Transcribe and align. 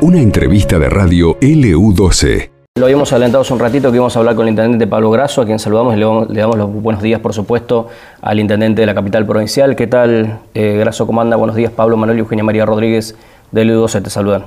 Una 0.00 0.18
entrevista 0.20 0.78
de 0.78 0.88
radio 0.88 1.38
LU12. 1.38 2.50
Lo 2.74 2.86
habíamos 2.86 3.12
adelantado 3.12 3.42
hace 3.42 3.52
un 3.52 3.60
ratito 3.60 3.90
que 3.90 3.96
íbamos 3.96 4.16
a 4.16 4.18
hablar 4.18 4.34
con 4.34 4.46
el 4.46 4.50
intendente 4.50 4.86
Pablo 4.86 5.10
Grasso, 5.10 5.42
a 5.42 5.44
quien 5.44 5.58
saludamos 5.58 5.94
y 5.94 5.98
le 5.98 6.40
damos, 6.40 6.56
los 6.56 6.72
buenos 6.72 7.02
días, 7.02 7.20
por 7.20 7.34
supuesto, 7.34 7.88
al 8.20 8.40
intendente 8.40 8.80
de 8.80 8.86
la 8.86 8.94
capital 8.94 9.26
provincial. 9.26 9.76
¿Qué 9.76 9.86
tal, 9.86 10.40
eh, 10.54 10.76
Grasso? 10.78 11.06
¿Cómo 11.06 11.20
anda? 11.20 11.36
Buenos 11.36 11.54
días, 11.54 11.70
Pablo 11.70 11.96
Manuel 11.96 12.18
y 12.18 12.20
Eugenia 12.20 12.42
María 12.42 12.66
Rodríguez 12.66 13.14
de 13.50 13.64
LU12 13.64 14.02
te 14.02 14.10
saludan. 14.10 14.46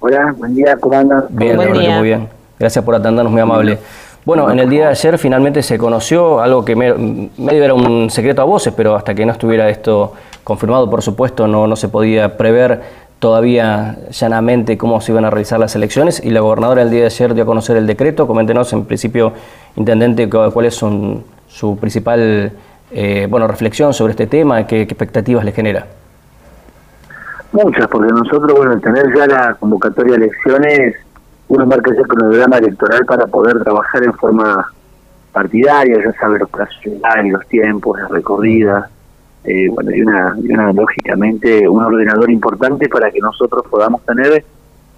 Hola, 0.00 0.34
buen 0.36 0.54
día, 0.54 0.76
¿cómo 0.80 0.98
andan? 0.98 1.24
Bien, 1.28 1.56
muy 1.56 2.02
bien. 2.02 2.28
Gracias 2.58 2.84
por 2.84 2.94
atendernos, 2.94 3.30
muy 3.30 3.40
amable. 3.40 3.78
Bueno, 4.24 4.50
en 4.50 4.58
el 4.58 4.68
día 4.68 4.86
de 4.86 4.90
ayer 4.90 5.16
finalmente 5.16 5.62
se 5.62 5.78
conoció 5.78 6.40
algo 6.40 6.64
que 6.64 6.76
medio 6.76 7.64
era 7.64 7.72
un 7.72 8.10
secreto 8.10 8.42
a 8.42 8.44
voces, 8.44 8.74
pero 8.76 8.94
hasta 8.94 9.14
que 9.14 9.24
no 9.24 9.32
estuviera 9.32 9.68
esto 9.70 10.12
confirmado, 10.48 10.88
por 10.88 11.02
supuesto, 11.02 11.46
no, 11.46 11.66
no 11.66 11.76
se 11.76 11.90
podía 11.90 12.38
prever 12.38 12.80
todavía 13.18 13.98
llanamente 14.10 14.78
cómo 14.78 15.00
se 15.02 15.12
iban 15.12 15.26
a 15.26 15.30
realizar 15.30 15.60
las 15.60 15.76
elecciones 15.76 16.24
y 16.24 16.30
la 16.30 16.40
gobernadora 16.40 16.80
el 16.80 16.90
día 16.90 17.00
de 17.00 17.06
ayer 17.06 17.34
dio 17.34 17.42
a 17.42 17.46
conocer 17.46 17.76
el 17.76 17.86
decreto. 17.86 18.26
Coméntenos 18.26 18.72
en 18.72 18.86
principio, 18.86 19.34
Intendente, 19.76 20.28
cuáles 20.28 20.74
son 20.74 21.22
su 21.48 21.76
principal 21.76 22.50
eh, 22.90 23.26
bueno, 23.28 23.46
reflexión 23.46 23.92
sobre 23.92 24.12
este 24.12 24.26
tema, 24.26 24.66
qué, 24.66 24.80
expectativas 24.80 25.44
le 25.44 25.52
genera. 25.52 25.86
Muchas, 27.52 27.86
porque 27.88 28.10
nosotros, 28.10 28.56
bueno, 28.56 28.80
tener 28.80 29.04
ya 29.14 29.26
la 29.26 29.54
convocatoria 29.54 30.16
de 30.16 30.24
elecciones, 30.24 30.96
uno 31.48 31.66
marca 31.66 31.90
ese 31.92 32.02
cronograma 32.02 32.56
electoral 32.56 33.04
para 33.04 33.26
poder 33.26 33.62
trabajar 33.62 34.02
en 34.02 34.14
forma 34.14 34.72
partidaria, 35.32 35.98
ya 36.02 36.12
sabe 36.18 36.38
los 36.38 36.48
plazos 36.48 36.78
los 37.24 37.46
tiempos, 37.48 38.00
las 38.00 38.10
recorridas, 38.10 38.90
eh, 39.44 39.68
bueno, 39.70 39.90
y 39.90 40.02
una, 40.02 40.36
y 40.42 40.52
una, 40.52 40.72
lógicamente, 40.72 41.68
un 41.68 41.82
ordenador 41.82 42.30
importante 42.30 42.88
para 42.88 43.10
que 43.10 43.20
nosotros 43.20 43.64
podamos 43.70 44.04
tener 44.04 44.44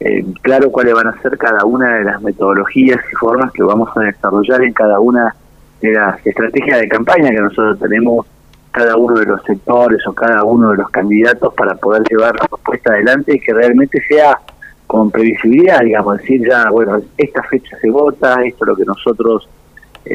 eh, 0.00 0.24
claro 0.42 0.70
cuáles 0.72 0.94
van 0.94 1.08
a 1.08 1.20
ser 1.20 1.36
cada 1.36 1.64
una 1.64 1.96
de 1.96 2.04
las 2.04 2.22
metodologías 2.22 3.00
y 3.12 3.16
formas 3.16 3.52
que 3.52 3.62
vamos 3.62 3.90
a 3.96 4.00
desarrollar 4.00 4.62
en 4.62 4.72
cada 4.72 4.98
una 4.98 5.34
de 5.80 5.92
las 5.92 6.26
estrategias 6.26 6.80
de 6.80 6.88
campaña 6.88 7.30
que 7.30 7.40
nosotros 7.40 7.78
tenemos 7.78 8.26
cada 8.70 8.96
uno 8.96 9.18
de 9.18 9.26
los 9.26 9.42
sectores 9.42 10.06
o 10.06 10.12
cada 10.12 10.44
uno 10.44 10.70
de 10.70 10.78
los 10.78 10.90
candidatos 10.90 11.52
para 11.54 11.74
poder 11.74 12.02
llevar 12.08 12.34
la 12.40 12.46
propuesta 12.46 12.92
adelante 12.92 13.34
y 13.34 13.40
que 13.40 13.52
realmente 13.52 14.00
sea 14.08 14.38
con 14.86 15.10
previsibilidad, 15.10 15.80
digamos, 15.80 16.18
decir 16.18 16.48
ya, 16.48 16.70
bueno, 16.70 17.00
esta 17.16 17.42
fecha 17.44 17.76
se 17.80 17.90
vota, 17.90 18.42
esto 18.44 18.64
es 18.64 18.68
lo 18.68 18.76
que 18.76 18.84
nosotros 18.84 19.48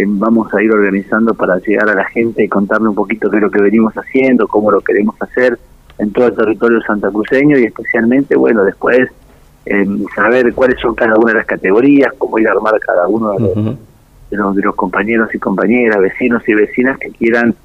vamos 0.06 0.54
a 0.54 0.62
ir 0.62 0.72
organizando 0.72 1.34
para 1.34 1.58
llegar 1.60 1.90
a 1.90 1.96
la 1.96 2.06
gente 2.06 2.44
y 2.44 2.50
contarle 2.50 2.90
un 2.90 2.96
poquito 2.96 3.30
qué 3.30 3.38
es 3.38 3.44
lo 3.44 3.52
que 3.52 3.62
venimos 3.62 3.94
haciendo, 3.94 4.48
cómo 4.48 4.72
lo 4.72 4.82
queremos 4.82 5.16
hacer 5.22 5.58
en 5.98 6.12
todo 6.12 6.28
el 6.28 6.36
territorio 6.36 6.82
santacruceño 6.82 7.58
y 7.58 7.64
especialmente, 7.64 8.36
bueno, 8.36 8.64
después 8.64 9.10
eh, 9.66 9.88
saber 10.14 10.54
cuáles 10.54 10.80
son 10.80 10.96
cada 10.96 11.16
una 11.16 11.32
de 11.32 11.38
las 11.40 11.46
categorías, 11.46 12.12
cómo 12.18 12.38
ir 12.40 12.48
a 12.48 12.52
armar 12.52 12.78
cada 12.80 13.08
uno 13.08 13.34
de 13.34 14.38
los, 14.38 14.56
de 14.56 14.62
los 14.62 14.76
compañeros 14.76 15.34
y 15.34 15.40
compañeras, 15.40 16.00
vecinos 16.00 16.48
y 16.48 16.54
vecinas 16.54 16.98
que 17.00 17.10
quieran 17.12 17.56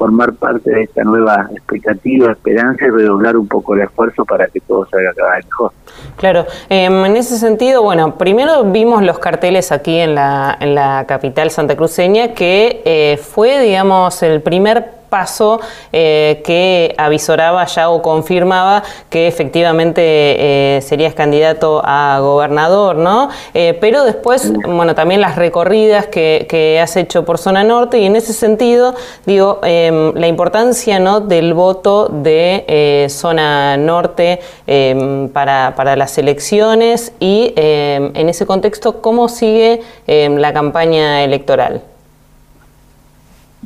formar 0.00 0.32
parte 0.32 0.70
de 0.70 0.84
esta 0.84 1.04
nueva 1.04 1.50
expectativa, 1.52 2.32
esperanza 2.32 2.86
y 2.86 2.88
redoblar 2.88 3.36
un 3.36 3.46
poco 3.46 3.74
el 3.74 3.82
esfuerzo 3.82 4.24
para 4.24 4.46
que 4.46 4.58
todo 4.60 4.88
salga 4.90 5.12
cada 5.14 5.36
vez 5.36 5.44
mejor. 5.44 5.72
Claro, 6.16 6.46
em, 6.70 7.04
en 7.04 7.16
ese 7.18 7.36
sentido, 7.36 7.82
bueno, 7.82 8.16
primero 8.16 8.64
vimos 8.64 9.02
los 9.02 9.18
carteles 9.18 9.72
aquí 9.72 9.98
en 9.98 10.14
la, 10.14 10.56
en 10.58 10.74
la 10.74 11.04
capital 11.06 11.50
santacruceña, 11.50 12.32
que 12.32 12.80
eh, 12.86 13.18
fue, 13.18 13.60
digamos, 13.60 14.22
el 14.22 14.40
primer 14.40 14.99
paso 15.10 15.60
eh, 15.92 16.40
que 16.44 16.94
avisoraba 16.96 17.66
ya 17.66 17.90
o 17.90 18.00
confirmaba 18.00 18.82
que 19.10 19.26
efectivamente 19.26 20.00
eh, 20.02 20.80
serías 20.80 21.12
candidato 21.14 21.82
a 21.84 22.18
gobernador, 22.20 22.96
¿no? 22.96 23.28
Eh, 23.52 23.76
pero 23.80 24.04
después, 24.04 24.52
bueno, 24.64 24.94
también 24.94 25.20
las 25.20 25.36
recorridas 25.36 26.06
que, 26.06 26.48
has 26.80 26.96
hecho 26.96 27.24
por 27.24 27.38
zona 27.38 27.64
norte 27.64 27.98
y 27.98 28.06
en 28.06 28.14
ese 28.14 28.32
sentido, 28.32 28.94
digo, 29.26 29.58
em, 29.64 30.14
la 30.14 30.28
importancia, 30.28 31.00
¿no? 31.00 31.20
Del 31.20 31.52
voto 31.52 32.06
de 32.08 33.06
zona 33.10 33.76
norte 33.76 34.40
em, 34.66 35.28
para, 35.28 35.74
para 35.74 35.96
las 35.96 36.16
elecciones 36.16 37.12
y 37.18 37.52
em, 37.56 38.12
en 38.14 38.28
ese 38.28 38.46
contexto, 38.46 39.02
¿cómo 39.02 39.28
sigue 39.28 39.82
la 40.06 40.52
campaña 40.52 41.24
electoral? 41.24 41.89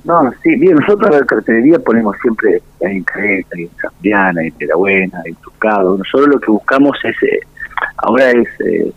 No, 0.05 0.31
sí, 0.43 0.55
bien, 0.57 0.77
nosotros 0.77 1.11
en 1.11 1.21
la 1.21 1.27
cartelería 1.27 1.79
ponemos 1.79 2.15
siempre 2.21 2.63
en 2.81 3.03
Careta, 3.05 3.57
en 3.57 3.71
Zambiana, 3.81 4.43
en 4.43 4.53
Terabuena, 4.53 5.23
en 5.25 5.35
Tucado. 5.37 5.97
Nosotros 5.97 6.29
lo 6.29 6.41
que 6.41 6.51
buscamos 6.51 6.97
es, 7.05 7.23
eh, 7.23 7.41
ahora 7.97 8.31
es 8.31 8.49
eh, 8.61 8.93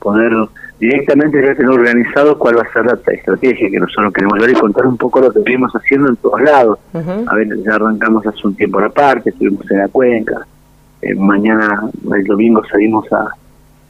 poder 0.00 0.32
directamente 0.80 1.40
ya 1.40 1.54
tener 1.54 1.70
organizado 1.70 2.38
cuál 2.38 2.58
va 2.58 2.62
a 2.62 2.72
ser 2.72 2.86
la 2.86 2.98
estrategia 3.12 3.70
que 3.70 3.80
nosotros 3.80 4.12
queremos 4.12 4.38
ver 4.38 4.50
y 4.50 4.54
contar 4.54 4.86
un 4.86 4.96
poco 4.96 5.20
lo 5.20 5.32
que 5.32 5.40
venimos 5.40 5.72
haciendo 5.72 6.08
en 6.08 6.16
todos 6.16 6.40
lados. 6.40 6.78
A 6.94 7.34
ver, 7.34 7.48
ya 7.62 7.74
arrancamos 7.74 8.26
hace 8.26 8.46
un 8.46 8.54
tiempo 8.54 8.80
la 8.80 8.88
parte, 8.88 9.30
estuvimos 9.30 9.68
en 9.70 9.78
la 9.78 9.88
cuenca, 9.88 10.46
eh, 11.02 11.14
mañana, 11.14 11.88
el 12.12 12.24
domingo 12.24 12.62
salimos 12.70 13.12
a, 13.12 13.28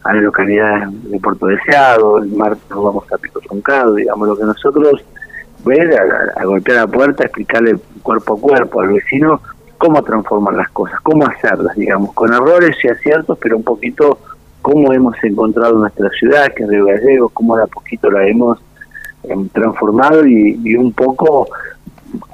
a 0.05 0.15
la 0.15 0.21
localidad 0.21 0.89
de 0.89 1.19
Puerto 1.19 1.47
Deseado, 1.47 2.19
el 2.19 2.29
martes 2.31 2.63
vamos 2.69 3.11
a 3.13 3.19
Pico 3.19 3.41
Troncado, 3.41 3.95
digamos, 3.95 4.29
lo 4.29 4.37
que 4.37 4.45
nosotros 4.45 5.05
ver, 5.65 5.95
a, 6.37 6.45
golpear 6.45 6.79
la 6.79 6.87
puerta, 6.87 7.25
explicarle 7.25 7.77
cuerpo 8.03 8.35
a 8.35 8.41
cuerpo 8.41 8.81
al 8.81 8.89
vecino 8.89 9.41
cómo 9.77 10.03
transformar 10.03 10.55
las 10.55 10.69
cosas, 10.71 11.01
cómo 11.01 11.27
hacerlas, 11.27 11.77
digamos, 11.77 12.13
con 12.13 12.33
errores 12.33 12.77
y 12.83 12.89
aciertos, 12.89 13.39
pero 13.41 13.57
un 13.57 13.63
poquito 13.63 14.19
cómo 14.61 14.93
hemos 14.93 15.15
encontrado 15.23 15.79
nuestra 15.79 16.11
ciudad, 16.11 16.53
que 16.55 16.65
es 16.65 16.69
Río 16.69 16.87
Gallegos, 16.87 17.33
cómo 17.33 17.57
de 17.57 17.63
a 17.63 17.67
poquito 17.67 18.11
la 18.11 18.27
hemos 18.27 18.59
em, 19.23 19.49
transformado 19.49 20.27
y, 20.27 20.75
un 20.75 20.93
poco 20.93 21.49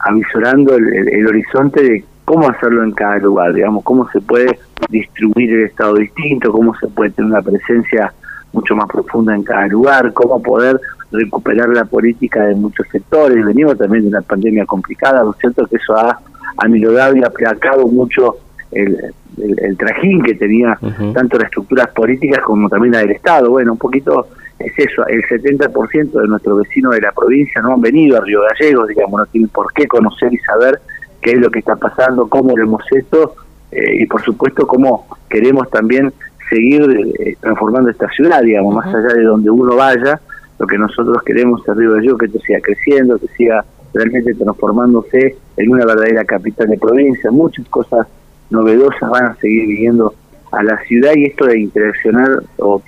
avisorando 0.00 0.74
el, 0.76 1.26
horizonte 1.26 1.82
de 1.82 2.04
cómo 2.24 2.48
hacerlo 2.48 2.82
en 2.82 2.92
cada 2.92 3.18
lugar, 3.18 3.52
digamos, 3.52 3.84
cómo 3.84 4.08
se 4.10 4.20
puede 4.20 4.58
distribuir 4.88 5.52
el 5.52 5.64
Estado 5.66 5.94
distinto, 5.96 6.50
cómo 6.50 6.74
se 6.76 6.88
puede 6.88 7.10
tener 7.10 7.30
una 7.30 7.42
presencia 7.42 8.12
mucho 8.54 8.74
más 8.74 8.88
profunda 8.88 9.34
en 9.34 9.42
cada 9.42 9.66
lugar, 9.66 10.12
cómo 10.12 10.42
poder 10.42 10.80
recuperar 11.10 11.68
la 11.68 11.84
política 11.84 12.44
de 12.44 12.54
muchos 12.54 12.86
sectores. 12.90 13.44
Venimos 13.44 13.76
también 13.76 14.04
de 14.04 14.08
una 14.08 14.22
pandemia 14.22 14.64
complicada, 14.64 15.22
¿no 15.22 15.32
es 15.32 15.38
cierto? 15.38 15.66
Que 15.66 15.76
eso 15.76 15.96
ha 15.96 16.18
amilodado 16.56 17.16
y 17.16 17.22
aplacado 17.22 17.86
mucho 17.86 18.36
el, 18.70 19.12
el, 19.38 19.76
trajín 19.76 20.22
que 20.22 20.34
tenía 20.34 20.78
tanto 21.12 21.38
las 21.38 21.46
estructuras 21.46 21.88
políticas 21.88 22.40
como 22.44 22.68
también 22.68 22.92
la 22.92 23.00
del 23.00 23.12
Estado. 23.12 23.50
Bueno, 23.50 23.72
un 23.72 23.78
poquito 23.78 24.28
es 24.58 24.72
eso, 24.78 25.06
el 25.06 25.22
70% 25.24 26.12
de 26.12 26.28
nuestros 26.28 26.58
vecinos 26.60 26.94
de 26.94 27.00
la 27.00 27.12
provincia 27.12 27.60
no 27.60 27.74
han 27.74 27.80
venido 27.80 28.16
a 28.16 28.20
Río 28.20 28.40
Gallegos, 28.42 28.88
digamos, 28.88 29.18
no 29.20 29.26
tienen 29.26 29.48
por 29.50 29.72
qué 29.72 29.86
conocer 29.86 30.32
y 30.32 30.38
saber 30.38 30.80
qué 31.20 31.32
es 31.32 31.38
lo 31.38 31.50
que 31.50 31.58
está 31.58 31.76
pasando, 31.76 32.28
cómo 32.28 32.56
lo 32.56 32.62
hemos 32.62 32.82
hecho 32.92 33.34
eh, 33.72 34.02
y 34.02 34.06
por 34.06 34.22
supuesto 34.22 34.66
cómo 34.66 35.06
queremos 35.28 35.68
también 35.70 36.12
seguir 36.54 37.14
eh, 37.18 37.36
transformando 37.40 37.90
esta 37.90 38.08
ciudad, 38.10 38.42
digamos, 38.42 38.74
más 38.74 38.86
allá 38.86 39.14
de 39.14 39.24
donde 39.24 39.50
uno 39.50 39.74
vaya, 39.74 40.20
lo 40.58 40.66
que 40.66 40.78
nosotros 40.78 41.22
queremos 41.24 41.68
arriba 41.68 41.96
de 41.96 42.06
yo 42.06 42.16
que 42.16 42.26
esto 42.26 42.38
siga 42.40 42.60
creciendo, 42.60 43.18
que 43.18 43.26
siga 43.36 43.64
realmente 43.92 44.34
transformándose 44.34 45.36
en 45.56 45.70
una 45.70 45.84
verdadera 45.84 46.24
capital 46.24 46.68
de 46.68 46.78
provincia. 46.78 47.30
Muchas 47.30 47.66
cosas 47.68 48.06
novedosas 48.50 49.10
van 49.10 49.26
a 49.26 49.34
seguir 49.36 49.66
viniendo 49.66 50.14
a 50.52 50.62
la 50.62 50.78
ciudad 50.84 51.12
y 51.16 51.24
esto 51.24 51.46
de 51.46 51.58
interaccionar 51.58 52.42
o, 52.58 52.80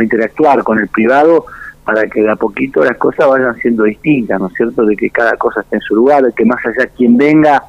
interactuar 0.00 0.62
con 0.62 0.78
el 0.78 0.88
privado 0.88 1.46
para 1.84 2.06
que 2.06 2.22
de 2.22 2.30
a 2.30 2.36
poquito 2.36 2.84
las 2.84 2.98
cosas 2.98 3.26
vayan 3.26 3.56
siendo 3.56 3.84
distintas, 3.84 4.38
¿no 4.38 4.48
es 4.48 4.54
cierto? 4.54 4.84
De 4.84 4.96
que 4.96 5.08
cada 5.08 5.36
cosa 5.36 5.62
esté 5.62 5.76
en 5.76 5.82
su 5.82 5.96
lugar, 5.96 6.22
de 6.22 6.32
que 6.32 6.44
más 6.44 6.64
allá 6.66 6.86
quien 6.94 7.16
venga 7.16 7.62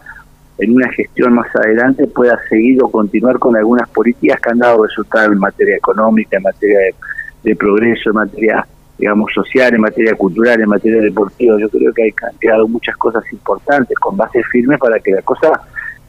en 0.60 0.76
una 0.76 0.90
gestión 0.92 1.34
más 1.34 1.48
adelante 1.56 2.08
pueda 2.08 2.40
seguir 2.50 2.82
o 2.84 2.90
continuar 2.90 3.40
con 3.40 3.56
algunas 3.56 3.90
políticas 3.90 4.40
que 4.40 4.50
han 4.50 4.60
dado 4.60 4.84
resultados 4.84 5.32
en 5.32 5.40
materia 5.40 5.76
económica, 5.76 6.38
en 6.38 6.44
materia 6.44 6.80
de 7.44 7.56
progreso, 7.56 8.10
en 8.10 8.16
materia 8.16 8.68
digamos, 8.98 9.34
social, 9.34 9.74
en 9.74 9.82
materia 9.82 10.16
cultural, 10.16 10.62
en 10.62 10.70
materia 10.70 11.02
deportiva. 11.02 11.58
Yo 11.60 11.70
creo 11.70 11.94
que 11.94 12.04
hay 12.04 12.14
quedado 12.40 12.68
muchas 12.68 12.96
cosas 12.98 13.24
importantes 13.32 13.98
con 14.00 14.16
bases 14.16 14.46
firmes 14.52 14.80
para 14.80 15.00
que 15.00 15.12
la 15.12 15.22
cosa 15.22 15.52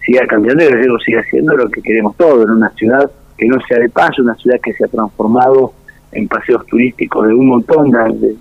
siga 0.05 0.27
cambiando 0.27 0.65
y 0.65 0.71
luego 0.71 0.99
siga 0.99 1.23
siendo 1.25 1.57
lo 1.57 1.69
que 1.71 1.81
queremos 1.81 2.17
todos, 2.17 2.45
en 2.45 2.51
una 2.51 2.71
ciudad 2.71 3.11
que 3.37 3.49
no 3.49 3.57
sea 3.67 3.79
de 3.79 3.89
paso, 3.89 4.23
una 4.23 4.37
ciudad 4.37 4.61
que 4.63 4.73
se 4.75 4.85
ha 4.85 4.89
transformado 4.89 5.73
en 6.13 6.29
paseos 6.29 6.65
turísticos 6.67 7.27
de 7.27 7.35
un 7.35 7.49
montón 7.49 7.91
de, 7.91 8.37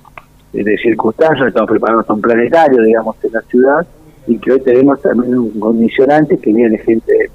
de, 0.51 0.77
circunstancias, 0.77 1.47
estamos 1.47 1.69
preparando 1.69 2.05
un 2.07 2.21
planetario, 2.21 2.83
digamos, 2.83 3.15
en 3.23 3.31
la 3.31 3.41
ciudad, 3.41 3.88
y 4.27 4.37
que 4.37 4.53
hoy 4.53 4.59
tenemos 4.61 5.01
también 5.01 5.37
un 5.37 5.59
condicionante 5.59 6.37
que 6.37 6.53
viene 6.53 6.77
gente 6.79 7.29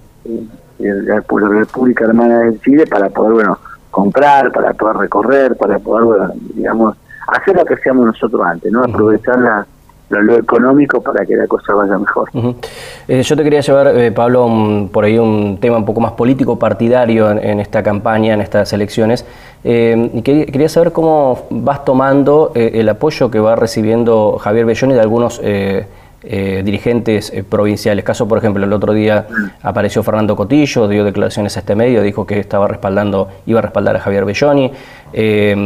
de 0.79 1.02
la 1.02 1.20
República 1.20 2.05
Hermana 2.05 2.38
del 2.40 2.61
Chile 2.61 2.87
para 2.87 3.08
poder, 3.11 3.32
bueno, 3.32 3.58
comprar, 3.90 4.52
para 4.52 4.73
poder 4.75 4.96
recorrer, 4.96 5.56
para 5.56 5.79
poder, 5.79 6.31
digamos, 6.55 6.96
hacer 7.26 7.56
lo 7.56 7.64
que 7.64 7.75
hacíamos 7.75 8.06
nosotros 8.06 8.40
antes, 8.44 8.70
¿no? 8.73 8.85
Aprovechar 8.85 9.67
lo, 10.08 10.37
económico 10.37 11.02
para 11.02 11.26
que 11.26 11.37
la 11.37 11.46
cosa 11.46 11.75
vaya 11.75 11.99
mejor. 11.99 12.31
Eh, 13.06 13.23
yo 13.23 13.37
te 13.37 13.44
quería 13.44 13.61
llevar, 13.61 13.88
eh, 13.88 14.11
Pablo, 14.12 14.88
por 14.91 15.05
ahí 15.05 15.19
un 15.19 15.58
tema 15.61 15.76
un 15.76 15.84
poco 15.84 16.00
más 16.00 16.12
político, 16.12 16.58
partidario 16.58 17.31
en, 17.31 17.61
esta 17.61 17.82
campaña, 17.82 18.34
en 18.34 18.41
estas 18.41 18.73
elecciones. 18.73 19.26
Eh, 19.64 20.11
y 20.14 20.23
quería, 20.23 20.69
saber 20.69 20.93
cómo 20.93 21.46
vas 21.50 21.84
tomando 21.84 22.52
el 22.55 22.88
apoyo 22.88 23.31
que 23.31 23.41
va 23.41 23.56
recibiendo 23.56 24.38
Javier 24.38 24.64
Belloni 24.64 24.94
de 24.94 25.00
algunos 25.00 25.43
eh, 26.25 26.62
dirigentes 26.65 27.32
eh, 27.32 27.44
provinciales. 27.44 28.05
Caso, 28.05 28.26
por 28.26 28.38
ejemplo, 28.38 28.65
el 28.65 28.73
otro 28.73 28.93
día 28.93 29.29
apareció 29.62 30.03
Fernando 30.03 30.35
Cotillo, 30.35 30.88
dio 30.88 31.05
declaraciones 31.05 31.56
a 31.56 31.61
este 31.61 31.76
medio, 31.76 32.03
dijo 32.03 32.26
que 32.26 32.41
estaba 32.41 32.67
respaldando, 32.67 33.29
iba 33.47 33.61
a 33.61 33.62
respaldar 33.62 33.94
a 33.94 34.00
Javier 34.00 34.25
Belloni. 34.25 34.73
Eh, 35.12 35.56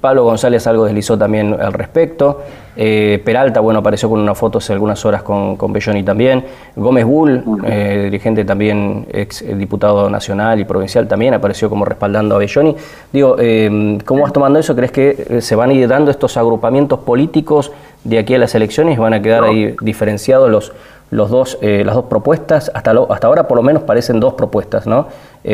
Pablo 0.00 0.22
González 0.22 0.64
algo 0.68 0.84
deslizó 0.84 1.18
también 1.18 1.56
al 1.60 1.72
respecto. 1.72 2.40
Peralta, 2.76 3.60
bueno, 3.60 3.80
apareció 3.80 4.10
con 4.10 4.20
una 4.20 4.34
foto 4.34 4.58
hace 4.58 4.74
algunas 4.74 5.02
horas 5.06 5.22
con, 5.22 5.56
con 5.56 5.72
Belloni 5.72 6.02
también. 6.02 6.44
Gómez 6.76 7.06
Bull, 7.06 7.42
dirigente 7.62 8.44
también, 8.44 9.06
ex 9.10 9.42
diputado 9.58 10.10
nacional 10.10 10.60
y 10.60 10.64
provincial, 10.66 11.08
también 11.08 11.32
apareció 11.32 11.70
como 11.70 11.86
respaldando 11.86 12.34
a 12.34 12.38
Belloni. 12.38 12.76
Digo, 13.10 13.34
¿cómo 14.04 14.22
vas 14.22 14.32
tomando 14.32 14.58
eso? 14.58 14.76
¿Crees 14.76 14.92
que 14.92 15.40
se 15.40 15.56
van 15.56 15.70
a 15.70 15.72
ir 15.72 15.88
dando 15.88 16.10
estos 16.10 16.36
agrupamientos 16.36 16.98
políticos 16.98 17.72
de 18.08 18.18
aquí 18.18 18.34
a 18.34 18.38
las 18.38 18.54
elecciones? 18.54 18.98
¿Van 18.98 19.14
a 19.14 19.22
quedar 19.22 19.44
ahí 19.44 19.76
diferenciados 19.80 20.50
los, 20.50 20.72
los 21.10 21.30
dos, 21.30 21.58
las 21.62 21.94
dos 21.94 22.04
propuestas? 22.06 22.70
Hasta, 22.74 22.92
hasta 23.10 23.26
ahora 23.26 23.48
por 23.48 23.56
lo 23.56 23.62
menos 23.62 23.82
parecen 23.82 24.20
dos 24.20 24.34
propuestas, 24.34 24.86
¿no? 24.86 25.08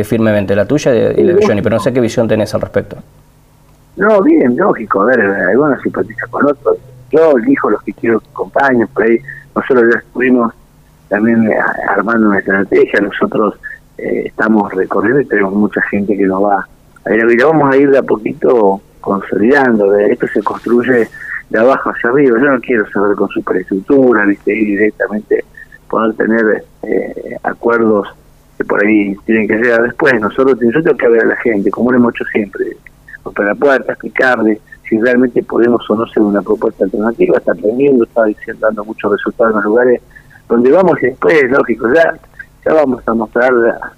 firmemente, 0.04 0.56
la 0.56 0.64
tuya 0.64 0.94
y 0.94 1.22
la 1.22 1.32
de 1.32 1.34
Belloni, 1.34 1.60
pero 1.62 1.76
no 1.76 1.82
sé 1.82 1.92
qué 1.92 2.00
visión 2.00 2.26
tenés 2.26 2.54
al 2.54 2.62
respecto. 2.62 2.96
No, 3.96 4.22
bien, 4.22 4.56
lógico, 4.56 5.02
a 5.02 5.04
ver, 5.06 5.20
algunos 5.20 5.82
simpatizan 5.82 6.30
con 6.30 6.46
otros 6.46 6.78
yo 7.12 7.36
elijo 7.36 7.70
los 7.70 7.82
que 7.82 7.92
quiero 7.92 8.20
que 8.20 8.28
acompañen, 8.30 8.88
por 8.88 9.04
ahí 9.04 9.18
nosotros 9.54 9.84
ya 9.92 9.98
estuvimos 9.98 10.52
también 11.08 11.46
eh, 11.46 11.56
armando 11.88 12.28
una 12.28 12.38
estrategia, 12.38 13.00
nosotros 13.00 13.54
eh, 13.98 14.24
estamos 14.26 14.72
recorriendo 14.72 15.20
y 15.20 15.26
tenemos 15.26 15.52
mucha 15.52 15.82
gente 15.82 16.16
que 16.16 16.24
nos 16.24 16.42
va 16.42 16.66
a 17.04 17.14
ir, 17.14 17.44
vamos 17.44 17.72
a 17.72 17.76
ir 17.76 17.90
de 17.90 17.98
a 17.98 18.02
poquito 18.02 18.80
consolidando, 19.00 19.94
esto 19.96 20.26
se 20.28 20.42
construye 20.42 21.08
de 21.52 21.58
abajo 21.58 21.90
hacia 21.90 22.10
arriba, 22.10 22.38
yo 22.40 22.50
no 22.50 22.60
quiero 22.60 22.90
saber 22.90 23.14
con 23.14 23.28
superestructura, 23.28 24.24
viste, 24.24 24.56
ir 24.56 24.78
directamente, 24.78 25.44
poder 25.88 26.14
tener 26.14 26.64
eh, 26.82 27.36
acuerdos 27.42 28.08
que 28.56 28.64
por 28.64 28.82
ahí 28.82 29.14
tienen 29.26 29.46
que 29.46 29.56
llegar 29.56 29.82
después, 29.82 30.18
nosotros, 30.18 30.58
yo 30.60 30.82
tengo 30.82 30.96
que 30.96 31.08
ver 31.08 31.22
a 31.22 31.26
la 31.26 31.36
gente, 31.36 31.70
como 31.70 31.92
lo 31.92 31.98
hemos 31.98 32.14
hecho 32.14 32.24
siempre, 32.32 32.76
para 33.34 33.50
la 33.50 33.54
puerta, 33.54 33.92
explicarle, 33.92 34.60
si 34.88 34.98
realmente 34.98 35.42
podemos 35.42 35.88
o 35.90 35.94
no 35.94 36.06
ser 36.06 36.22
una 36.22 36.40
propuesta 36.40 36.84
alternativa, 36.84 37.36
está 37.36 37.52
aprendiendo, 37.52 38.04
está 38.04 38.24
diciendo, 38.24 38.66
dando 38.66 38.84
muchos 38.84 39.12
resultados 39.12 39.52
en 39.52 39.56
los 39.56 39.64
lugares 39.64 40.02
donde 40.48 40.70
vamos 40.72 41.02
y 41.02 41.06
después, 41.06 41.50
lógico, 41.50 41.92
ya 41.94 42.18
ya 42.64 42.74
vamos 42.74 43.02
a 43.06 43.14
mostrar 43.14 43.52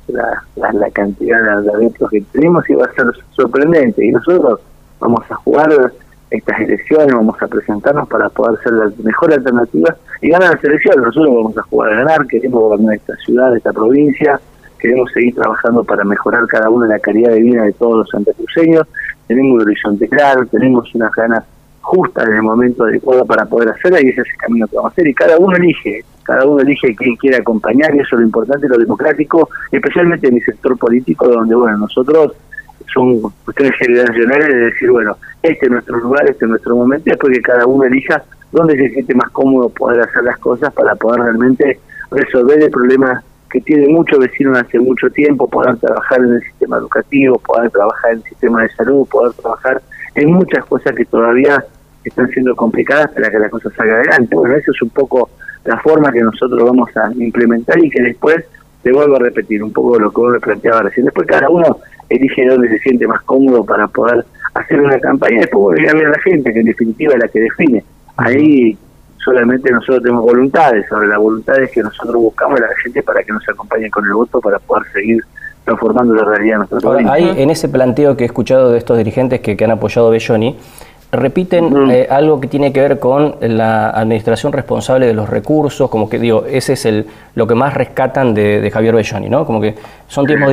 la, 0.09 0.43
la, 0.57 0.91
cantidad 0.91 1.61
de 1.61 1.71
adeptos 1.71 2.11
que 2.11 2.23
tenemos 2.33 2.69
y 2.71 2.75
va 2.75 2.87
a 2.87 2.93
ser 2.95 3.07
sorprendente. 3.33 4.05
Y 4.05 4.11
nosotros 4.11 4.61
vamos 5.01 5.23
a 5.29 5.35
jugar 5.35 5.93
estas 6.37 6.61
elecciones, 6.61 7.15
vamos 7.15 7.41
a 7.41 7.47
presentarnos 7.47 8.09
para 8.09 8.29
poder 8.29 8.61
ser 8.63 8.73
la 8.73 8.91
mejor 9.03 9.33
alternativa 9.33 9.97
y 10.21 10.31
ganar 10.31 10.55
las 10.55 10.65
elecciones. 10.65 11.03
Nosotros 11.03 11.35
vamos 11.35 11.59
a 11.59 11.63
jugar 11.63 11.93
a 11.93 11.97
ganar, 11.97 12.27
queremos 12.27 12.61
gobernar 12.61 12.95
esta 12.95 13.17
ciudad, 13.17 13.57
esta 13.57 13.73
provincia, 13.73 14.41
queremos 14.79 15.11
seguir 15.13 15.35
trabajando 15.35 15.85
para 15.85 16.05
mejorar 16.05 16.47
cada 16.47 16.69
uno 16.69 16.87
la 16.87 16.99
calidad 16.99 17.33
de 17.33 17.41
vida 17.41 17.63
de 17.63 17.73
todos 17.73 17.99
los 17.99 18.09
santacruceños 18.11 18.87
tenemos 19.27 19.55
un 19.55 19.61
horizonte 19.63 20.09
claro, 20.09 20.47
tenemos 20.47 20.95
unas 20.95 21.13
ganas 21.13 21.45
justas 21.81 22.27
en 22.29 22.35
el 22.35 22.43
momento 22.43 22.85
adecuado 22.85 23.25
para 23.27 23.45
poder 23.45 23.69
hacerla 23.71 24.01
y 24.01 24.09
ese 24.09 24.23
es 24.23 24.29
el 24.29 24.37
camino 24.37 24.67
que 24.67 24.77
vamos 24.77 24.91
a 24.91 24.93
hacer 24.93 25.07
y 25.07 25.15
cada 25.15 25.37
uno 25.39 25.57
elige, 25.57 26.05
cada 26.23 26.47
uno 26.47 26.61
elige 26.61 26.95
quién 26.97 27.15
quiere 27.17 27.37
acompañar 27.37 27.95
y 27.95 27.99
eso 27.99 28.17
es 28.17 28.21
lo 28.21 28.23
importante, 28.23 28.69
lo 28.69 28.79
democrático, 28.79 29.49
especialmente 29.71 30.29
en 30.29 30.35
mi 30.35 30.41
sector 30.41 30.79
político 30.79 31.29
donde 31.29 31.55
bueno, 31.55 31.79
nosotros 31.79 32.33
son 32.95 33.21
cuestiones 33.45 33.75
generacionales 33.79 34.49
de 34.49 34.57
decir, 34.57 34.91
bueno, 34.91 35.17
este 35.43 35.67
es 35.67 35.73
nuestro 35.73 35.99
lugar, 35.99 36.25
este 36.31 36.45
es 36.45 36.49
nuestro 36.49 36.77
momento, 36.77 37.11
es 37.11 37.19
porque 37.19 37.43
cada 37.43 37.67
uno 37.67 37.85
elija 37.85 38.23
dónde 38.53 38.77
se 38.77 38.89
siente 38.91 39.15
más 39.15 39.31
cómodo 39.31 39.69
poder 39.69 40.01
hacer 40.01 40.23
las 40.23 40.39
cosas 40.39 40.73
para 40.73 40.95
poder 40.95 41.23
realmente 41.23 41.81
resolver 42.11 42.63
el 42.63 42.71
problema 42.71 43.23
que 43.51 43.61
tiene 43.61 43.89
muchos 43.89 44.19
vecinos 44.19 44.59
hace 44.59 44.79
mucho 44.79 45.11
tiempo, 45.11 45.49
poder 45.49 45.77
trabajar 45.77 46.21
en 46.21 46.35
el 46.35 46.43
sistema 46.43 46.77
educativo, 46.79 47.39
poder 47.39 47.71
trabajar 47.71 48.13
en 48.13 48.17
el 48.19 48.25
sistema 48.25 48.63
de 48.63 48.69
salud, 48.71 49.07
poder 49.09 49.33
trabajar 49.35 49.83
en 50.15 50.33
muchas 50.33 50.65
cosas 50.65 50.95
que 50.95 51.05
todavía 51.05 51.65
están 52.05 52.29
siendo 52.31 52.55
complicadas 52.55 53.11
para 53.13 53.31
que 53.31 53.39
la 53.39 53.49
cosa 53.49 53.71
salga 53.77 53.95
adelante. 53.95 54.35
Bueno, 54.35 54.57
eso 54.57 54.71
es 54.73 54.83
un 54.83 54.91
poco 54.91 55.31
la 55.65 55.79
forma 55.81 56.13
que 56.13 56.21
nosotros 56.21 56.63
vamos 56.63 56.91
a 56.97 57.13
implementar 57.15 57.79
y 57.79 57.91
que 57.91 58.03
después, 58.03 58.45
te 58.83 58.93
vuelvo 58.93 59.17
a 59.17 59.21
repetir 59.21 59.63
un 59.63 59.73
poco 59.73 59.99
lo 59.99 60.11
que 60.11 60.21
vos 60.21 60.33
me 60.33 60.41
planteaba 60.41 60.83
recién, 60.83 61.07
después 61.07 61.27
cada 61.27 61.49
uno 61.49 61.79
elige 62.09 62.47
dónde 62.47 62.69
se 62.69 62.79
siente 62.79 63.07
más 63.07 63.23
cómodo 63.23 63.65
para 63.65 63.87
poder 63.89 64.25
hacer 64.55 64.81
una 64.81 64.99
campaña, 64.99 65.41
después 65.41 65.79
voy 65.79 65.87
a 65.89 65.95
ver 65.95 66.07
a 66.07 66.11
la 66.11 66.19
gente, 66.21 66.53
que 66.53 66.61
en 66.61 66.67
definitiva 66.67 67.15
es 67.15 67.21
la 67.21 67.29
que 67.29 67.41
define. 67.41 67.85
Ahí 68.17 68.79
solamente 69.25 69.71
nosotros 69.71 70.03
tenemos 70.03 70.23
voluntades, 70.25 70.87
sobre 70.89 71.09
las 71.09 71.19
voluntades 71.19 71.71
que 71.71 71.83
nosotros 71.83 72.17
buscamos 72.17 72.61
a 72.61 72.65
la 72.65 72.77
gente 72.83 73.03
para 73.03 73.23
que 73.23 73.33
nos 73.33 73.49
acompañe 73.49 73.91
con 73.91 74.05
el 74.05 74.13
voto 74.13 74.41
para 74.41 74.59
poder 74.59 74.85
seguir 74.93 75.25
transformando 75.65 76.15
la 76.15 76.25
realidad 76.25 76.55
de 76.55 76.59
nuestro 76.59 76.93
país. 76.93 77.09
Hay 77.09 77.43
en 77.43 77.51
ese 77.51 77.69
planteo 77.69 78.17
que 78.17 78.25
he 78.25 78.27
escuchado 78.27 78.71
de 78.71 78.79
estos 78.79 78.99
dirigentes 78.99 79.41
que, 79.41 79.57
han 79.65 79.71
apoyado 79.71 80.09
a 80.09 80.11
Belloni, 80.11 80.57
repiten 81.17 81.91
eh, 81.91 82.07
algo 82.11 82.41
que 82.41 82.49
tiene 82.49 82.73
que 82.73 82.81
ver 82.81 82.99
con 82.99 83.37
la 83.41 83.91
administración 83.91 84.53
responsable 84.53 85.07
de 85.07 85.15
los 85.15 85.29
recursos, 85.29 85.91
como 85.91 86.09
que 86.09 86.19
digo, 86.19 86.45
ese 86.47 86.75
es 86.75 86.85
el 86.87 87.07
lo 87.35 87.47
que 87.47 87.55
más 87.55 87.75
rescatan 87.75 88.35
de, 88.35 88.71
Javier 88.73 88.95
Belloni, 88.95 89.29
¿no? 89.29 89.45
Como 89.45 89.61
que 89.61 89.75
son 90.09 90.27
tiempos, 90.27 90.53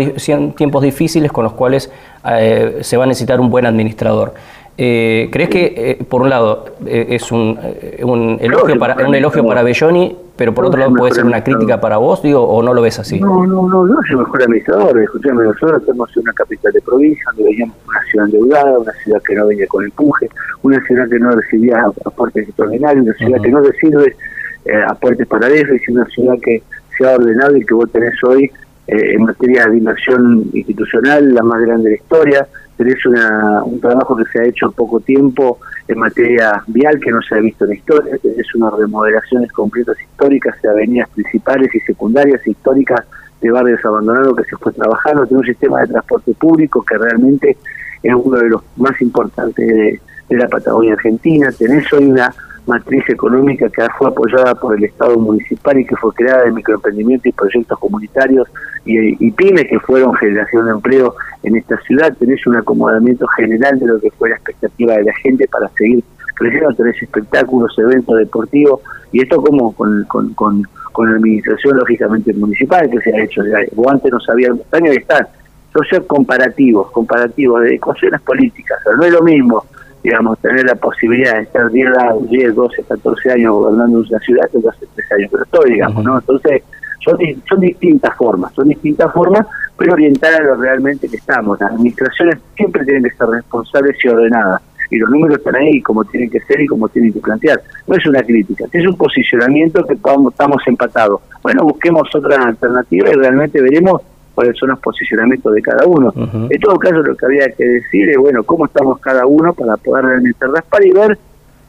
tiempos 0.56 0.84
difíciles 0.84 1.32
con 1.32 1.44
los 1.44 1.54
cuales 1.54 1.92
eh, 2.30 2.80
se 2.82 2.98
va 2.98 3.04
a 3.04 3.08
necesitar 3.08 3.40
un 3.40 3.50
buen 3.50 3.66
administrador. 3.66 4.34
Eh, 4.78 5.30
¿Crees 5.32 5.50
que, 5.50 5.74
eh, 5.76 6.04
por 6.04 6.22
un 6.22 6.30
lado, 6.30 6.66
es 6.86 7.32
un, 7.32 7.60
un 8.04 8.38
elogio 8.42 8.80
para 8.80 9.06
un 9.06 9.14
elogio 9.14 9.46
para 9.46 9.62
Belloni, 9.64 10.16
pero 10.42 10.56
por 10.56 10.66
otro 10.66 10.80
lado 10.80 10.96
puede 10.96 11.14
ser 11.14 11.24
una 11.24 11.44
crítica 11.44 11.80
para 11.80 11.98
vos, 11.98 12.24
digo, 12.24 12.42
o 12.42 12.64
no 12.64 12.74
lo 12.74 12.82
ves 12.82 12.98
así? 12.98 13.20
No, 13.20 13.46
no, 13.46 13.70
no, 13.70 13.86
no 13.86 14.02
es 14.02 14.10
el 14.10 14.18
mejor 14.18 14.42
administrador. 14.42 14.98
Escuchame, 14.98 15.44
nosotros 15.44 15.86
tenemos 15.86 16.18
una 16.18 16.34
capital 16.34 16.74
de 16.74 16.82
provincia 16.82 17.24
donde 17.28 17.44
veníamos 17.44 17.76
una 17.88 18.02
ciudad 18.10 18.26
endeudada, 18.26 18.80
una 18.80 18.92
ciudad 18.94 19.22
que 19.22 19.36
no 19.36 19.46
venía 19.46 19.68
con 19.68 19.86
empuje, 19.86 20.28
una 20.64 20.84
ciudad 20.88 21.08
que 21.08 21.20
no 21.20 21.30
recibía 21.30 21.84
aportes 22.04 22.48
extraordinarios, 22.48 23.06
una 23.06 23.14
ciudad 23.14 23.40
que 23.40 23.52
no 23.52 23.62
recibe 23.62 24.16
aportes 24.88 25.28
para 25.28 25.48
déficit, 25.48 25.90
una 25.90 26.06
ciudad 26.06 26.34
que 26.42 26.64
se 26.98 27.08
ha 27.08 27.14
ordenado 27.18 27.56
y 27.56 27.64
que 27.64 27.76
vos 27.76 27.92
tenés 27.92 28.24
hoy 28.24 28.50
en 28.88 29.22
materia 29.22 29.68
de 29.68 29.78
inversión 29.78 30.50
institucional 30.54 31.36
la 31.36 31.44
más 31.44 31.62
grande 31.62 31.84
de 31.84 31.98
la 31.98 32.02
historia 32.02 32.48
tenés 32.78 33.06
una, 33.06 33.64
un 33.64 33.80
trabajo 33.80 34.16
que 34.16 34.26
se 34.32 34.40
ha 34.40 34.46
hecho 34.46 34.68
en 34.68 34.72
poco 34.74 35.00
tiempo 35.00 35.60
en 35.88 36.00
materia 36.00 36.64
vial 36.68 37.00
que 37.00 37.12
no 37.12 37.22
se 37.22 37.36
ha 37.36 37.40
visto 37.40 37.66
en 37.66 37.72
la 37.72 37.76
historia, 37.76 38.18
tenés 38.18 38.56
unas 38.56 38.74
remodelaciones 38.74 39.52
completas 39.52 39.98
históricas 40.00 40.56
de 40.62 40.70
avenidas 40.70 41.10
principales 41.10 41.74
y 41.76 41.80
secundarias 41.82 42.46
históricas 42.46 43.06
de 43.42 43.52
barrios 43.52 43.84
abandonados 43.84 44.36
que 44.38 44.44
se 44.44 44.58
fue 44.58 44.72
trabajando, 44.72 45.26
tenés 45.26 45.42
un 45.42 45.48
sistema 45.48 45.82
de 45.82 45.88
transporte 45.88 46.34
público 46.34 46.84
que 46.84 46.98
realmente 46.98 47.58
es 48.04 48.14
uno 48.14 48.38
de 48.38 48.50
los 48.50 48.62
más 48.78 49.00
importantes 49.02 49.68
de, 49.68 50.00
de 50.30 50.38
la 50.38 50.48
Patagonia 50.48 50.94
Argentina, 50.94 51.52
tenés 51.52 51.92
hoy 51.94 52.06
una 52.06 52.34
matriz 52.72 53.04
económica 53.10 53.70
que 53.70 53.86
fue 53.98 54.08
apoyada 54.08 54.56
por 54.56 54.78
el 54.78 54.84
Estado 54.86 55.18
municipal 55.18 55.78
y 55.78 55.86
que 55.86 55.96
fue 55.98 56.14
creada 56.14 56.46
de 56.46 56.52
microemprendimiento 56.52 57.28
y 57.28 57.34
proyectos 57.34 57.78
comunitarios 57.80 58.48
y, 58.86 59.28
y 59.28 59.32
pymes 59.32 59.66
que 59.66 59.80
fueron 59.82 60.16
generación 60.16 60.66
de 60.66 60.72
empleo 60.72 61.16
en 61.44 61.58
esta 61.58 61.78
ciudad. 61.82 62.16
Tenés 62.18 62.46
un 62.48 62.56
acomodamiento 62.56 63.28
general 63.28 63.78
de 63.78 63.88
lo 63.88 64.00
que 64.00 64.10
fue 64.12 64.30
la 64.30 64.36
expectativa 64.36 64.94
de 64.96 65.04
la 65.04 65.14
gente 65.16 65.48
para 65.50 65.68
seguir 65.78 66.02
creciendo. 66.36 66.74
Tenés 66.74 67.02
espectáculos, 67.02 67.78
eventos 67.78 68.18
deportivos 68.18 68.80
y 69.12 69.22
esto 69.22 69.42
como 69.42 69.74
con, 69.74 70.06
con, 70.06 70.34
con, 70.34 70.64
la 70.98 71.16
administración 71.16 71.78
lógicamente 71.78 72.34
municipal 72.34 72.90
que 72.90 73.02
se 73.02 73.14
ha 73.14 73.24
hecho. 73.24 73.42
O 73.76 73.90
antes 73.90 74.12
no 74.12 74.20
sabía 74.22 74.50
años 74.72 74.96
están. 74.96 75.28
Son 75.74 76.04
comparativos, 76.06 76.92
comparativos 76.92 77.64
de 77.64 77.76
ecuaciones 77.76 78.22
políticas. 78.22 78.78
no 78.98 79.04
es 79.04 79.12
lo 79.12 79.22
mismo 79.22 79.66
digamos, 80.04 80.40
tener 80.40 80.66
la 80.66 80.76
posibilidad 80.76 81.36
de 81.36 81.44
estar 81.44 81.70
10, 81.70 81.90
10 82.30 82.56
12, 82.56 82.84
14 82.84 83.32
años 83.32 83.54
gobernando 83.54 84.00
una 84.00 84.20
ciudad 84.20 84.50
que 84.50 84.68
hace 84.68 84.88
3 84.96 85.12
años 85.14 85.30
pero 85.32 85.44
estoy, 85.44 85.74
digamos, 85.74 86.04
¿no? 86.04 86.20
Entonces, 86.20 86.64
son, 87.04 87.18
son 87.48 87.60
distintas 87.60 88.16
formas, 88.16 88.54
son 88.54 88.68
distintas 88.68 89.12
formas, 89.14 89.46
pero 89.78 89.94
orientadas 89.94 90.40
a 90.40 90.44
lo 90.44 90.56
realmente 90.56 91.08
que 91.08 91.18
estamos. 91.18 91.60
Las 91.60 91.72
administraciones 91.72 92.38
siempre 92.56 92.84
tienen 92.86 93.04
que 93.04 93.12
ser 93.12 93.28
responsables 93.28 93.98
y 94.04 94.08
ordenadas, 94.08 94.62
y 94.90 94.98
los 94.98 95.10
números 95.10 95.38
están 95.38 95.56
ahí 95.56 95.82
como 95.82 96.04
tienen 96.06 96.30
que 96.30 96.40
ser 96.42 96.62
y 96.62 96.68
como 96.68 96.90
tienen 96.90 97.14
que 97.14 97.20
plantear. 97.20 97.62
No 97.88 97.96
es 97.96 98.06
una 98.06 98.22
crítica, 98.22 98.66
es 98.72 98.86
un 98.86 98.96
posicionamiento 98.96 99.86
que 99.86 99.94
estamos 99.94 100.68
empatados. 100.68 101.22
Bueno, 101.42 101.64
busquemos 101.64 102.08
otra 102.14 102.44
alternativa 102.44 103.10
y 103.10 103.14
realmente 103.14 103.62
veremos 103.62 104.02
cuáles 104.34 104.58
son 104.58 104.70
los 104.70 104.80
posicionamientos 104.80 105.54
de 105.54 105.62
cada 105.62 105.86
uno. 105.86 106.14
En 106.16 106.60
todo 106.60 106.78
caso, 106.78 107.02
lo 107.02 107.16
que 107.16 107.26
había 107.26 107.50
que 107.50 107.64
decir 107.64 108.10
es, 108.10 108.18
bueno, 108.18 108.44
cómo 108.44 108.66
estamos 108.66 109.00
cada 109.00 109.26
uno 109.26 109.54
para 109.54 109.78
poder 109.78 110.06
realmente 110.06 110.48
raspar 110.48 110.86
y 110.86 110.92
ver 110.92 111.18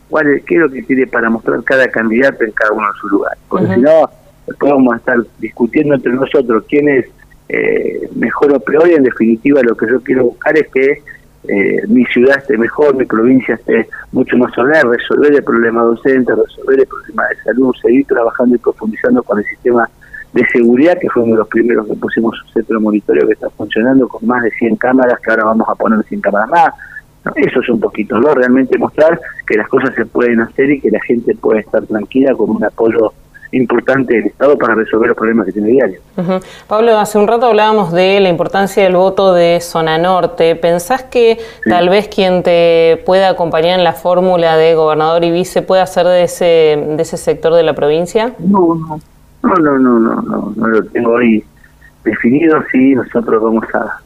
cuál 0.08 0.28
es, 0.28 0.44
qué 0.44 0.56
es 0.56 0.60
lo 0.60 0.70
que 0.70 0.82
tiene 0.82 1.06
para 1.06 1.30
mostrar 1.30 1.62
cada 1.64 1.88
candidato 1.88 2.44
en 2.44 2.52
cada 2.52 2.72
uno 2.72 2.86
de 2.86 2.98
sus 3.00 3.10
lugares. 3.10 3.38
Porque 3.48 3.74
si 3.74 3.80
no, 3.80 4.10
después 4.46 4.72
vamos 4.72 4.94
a 4.94 4.96
estar 4.98 5.16
discutiendo 5.38 5.94
entre 5.94 6.12
nosotros 6.12 6.64
quién 6.68 6.88
es 6.88 7.06
eh, 7.48 8.08
mejor 8.14 8.52
o 8.54 8.60
peor 8.60 8.88
y 8.88 8.94
en 8.94 9.02
definitiva 9.02 9.60
lo 9.62 9.76
que 9.76 9.86
yo 9.86 10.00
quiero 10.00 10.24
buscar 10.24 10.56
es 10.56 10.68
que 10.68 11.02
eh, 11.48 11.82
mi 11.88 12.04
ciudad 12.06 12.38
esté 12.38 12.56
mejor, 12.56 12.94
mi 12.94 13.04
provincia 13.04 13.56
esté 13.56 13.88
mucho 14.12 14.36
más 14.36 14.56
ordenada, 14.56 14.92
resolver 14.96 15.34
el 15.34 15.42
problema 15.42 15.82
docente, 15.82 16.32
resolver 16.34 16.80
el 16.80 16.86
problema 16.86 17.24
de 17.28 17.42
salud, 17.42 17.74
seguir 17.82 18.06
trabajando 18.06 18.54
y 18.54 18.58
profundizando 18.58 19.22
con 19.22 19.38
el 19.38 19.44
sistema 19.46 19.88
de 20.32 20.46
seguridad, 20.46 20.98
que 20.98 21.08
fue 21.10 21.22
uno 21.22 21.32
de 21.32 21.38
los 21.38 21.48
primeros 21.48 21.86
que 21.86 21.94
pusimos 21.94 22.40
un 22.42 22.52
centro 22.52 22.78
de 22.78 22.82
monitoreo 22.82 23.26
que 23.26 23.34
está 23.34 23.50
funcionando 23.50 24.08
con 24.08 24.26
más 24.26 24.42
de 24.42 24.50
100 24.52 24.76
cámaras, 24.76 25.20
que 25.20 25.30
ahora 25.30 25.44
vamos 25.44 25.68
a 25.68 25.74
poner 25.74 26.02
100 26.04 26.20
cámaras 26.20 26.48
más. 26.48 26.74
Eso 27.36 27.60
es 27.60 27.68
un 27.68 27.80
poquito, 27.80 28.18
¿no? 28.18 28.34
Realmente 28.34 28.76
mostrar 28.78 29.20
que 29.46 29.56
las 29.56 29.68
cosas 29.68 29.94
se 29.94 30.06
pueden 30.06 30.40
hacer 30.40 30.70
y 30.70 30.80
que 30.80 30.90
la 30.90 31.00
gente 31.00 31.34
puede 31.36 31.60
estar 31.60 31.82
tranquila 31.86 32.34
con 32.34 32.50
un 32.50 32.64
apoyo 32.64 33.12
importante 33.52 34.14
del 34.14 34.26
Estado 34.26 34.56
para 34.56 34.74
resolver 34.74 35.08
los 35.08 35.16
problemas 35.16 35.46
que 35.46 35.52
tiene 35.52 35.68
diario. 35.68 36.00
Pablo, 36.66 36.98
hace 36.98 37.18
un 37.18 37.28
rato 37.28 37.46
hablábamos 37.46 37.92
de 37.92 38.18
la 38.20 38.30
importancia 38.30 38.82
del 38.82 38.96
voto 38.96 39.34
de 39.34 39.60
Zona 39.60 39.98
Norte. 39.98 40.56
¿Pensás 40.56 41.02
que 41.04 41.38
tal 41.68 41.90
vez 41.90 42.08
quien 42.08 42.42
te 42.42 43.02
pueda 43.04 43.28
acompañar 43.28 43.78
en 43.78 43.84
la 43.84 43.92
fórmula 43.92 44.56
de 44.56 44.74
gobernador 44.74 45.22
y 45.22 45.30
vice 45.30 45.62
pueda 45.62 45.86
ser 45.86 46.06
de 46.06 46.24
ese, 46.24 46.44
de 46.44 47.02
ese 47.02 47.18
sector 47.18 47.54
de 47.54 47.62
la 47.62 47.74
provincia? 47.74 48.32
No, 48.38 48.74
no, 48.74 49.00
no, 49.42 49.54
no, 49.54 49.78
no, 49.78 49.98
no, 49.98 50.22
no, 50.22 50.52
no 50.56 50.68
lo 50.68 50.84
tengo 50.86 51.18
ahí 51.18 51.44
definido. 52.04 52.62
Sí, 52.70 52.94
nosotros 52.94 53.42
vamos 53.42 53.64
a, 53.74 54.00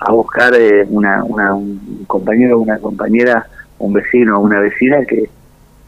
a 0.00 0.12
buscar 0.12 0.54
eh, 0.54 0.86
una, 0.88 1.22
una, 1.24 1.54
un 1.54 2.04
compañero, 2.06 2.58
una 2.58 2.78
compañera, 2.78 3.46
un 3.78 3.92
vecino 3.92 4.38
o 4.38 4.40
una 4.40 4.60
vecina 4.60 5.04
que 5.04 5.28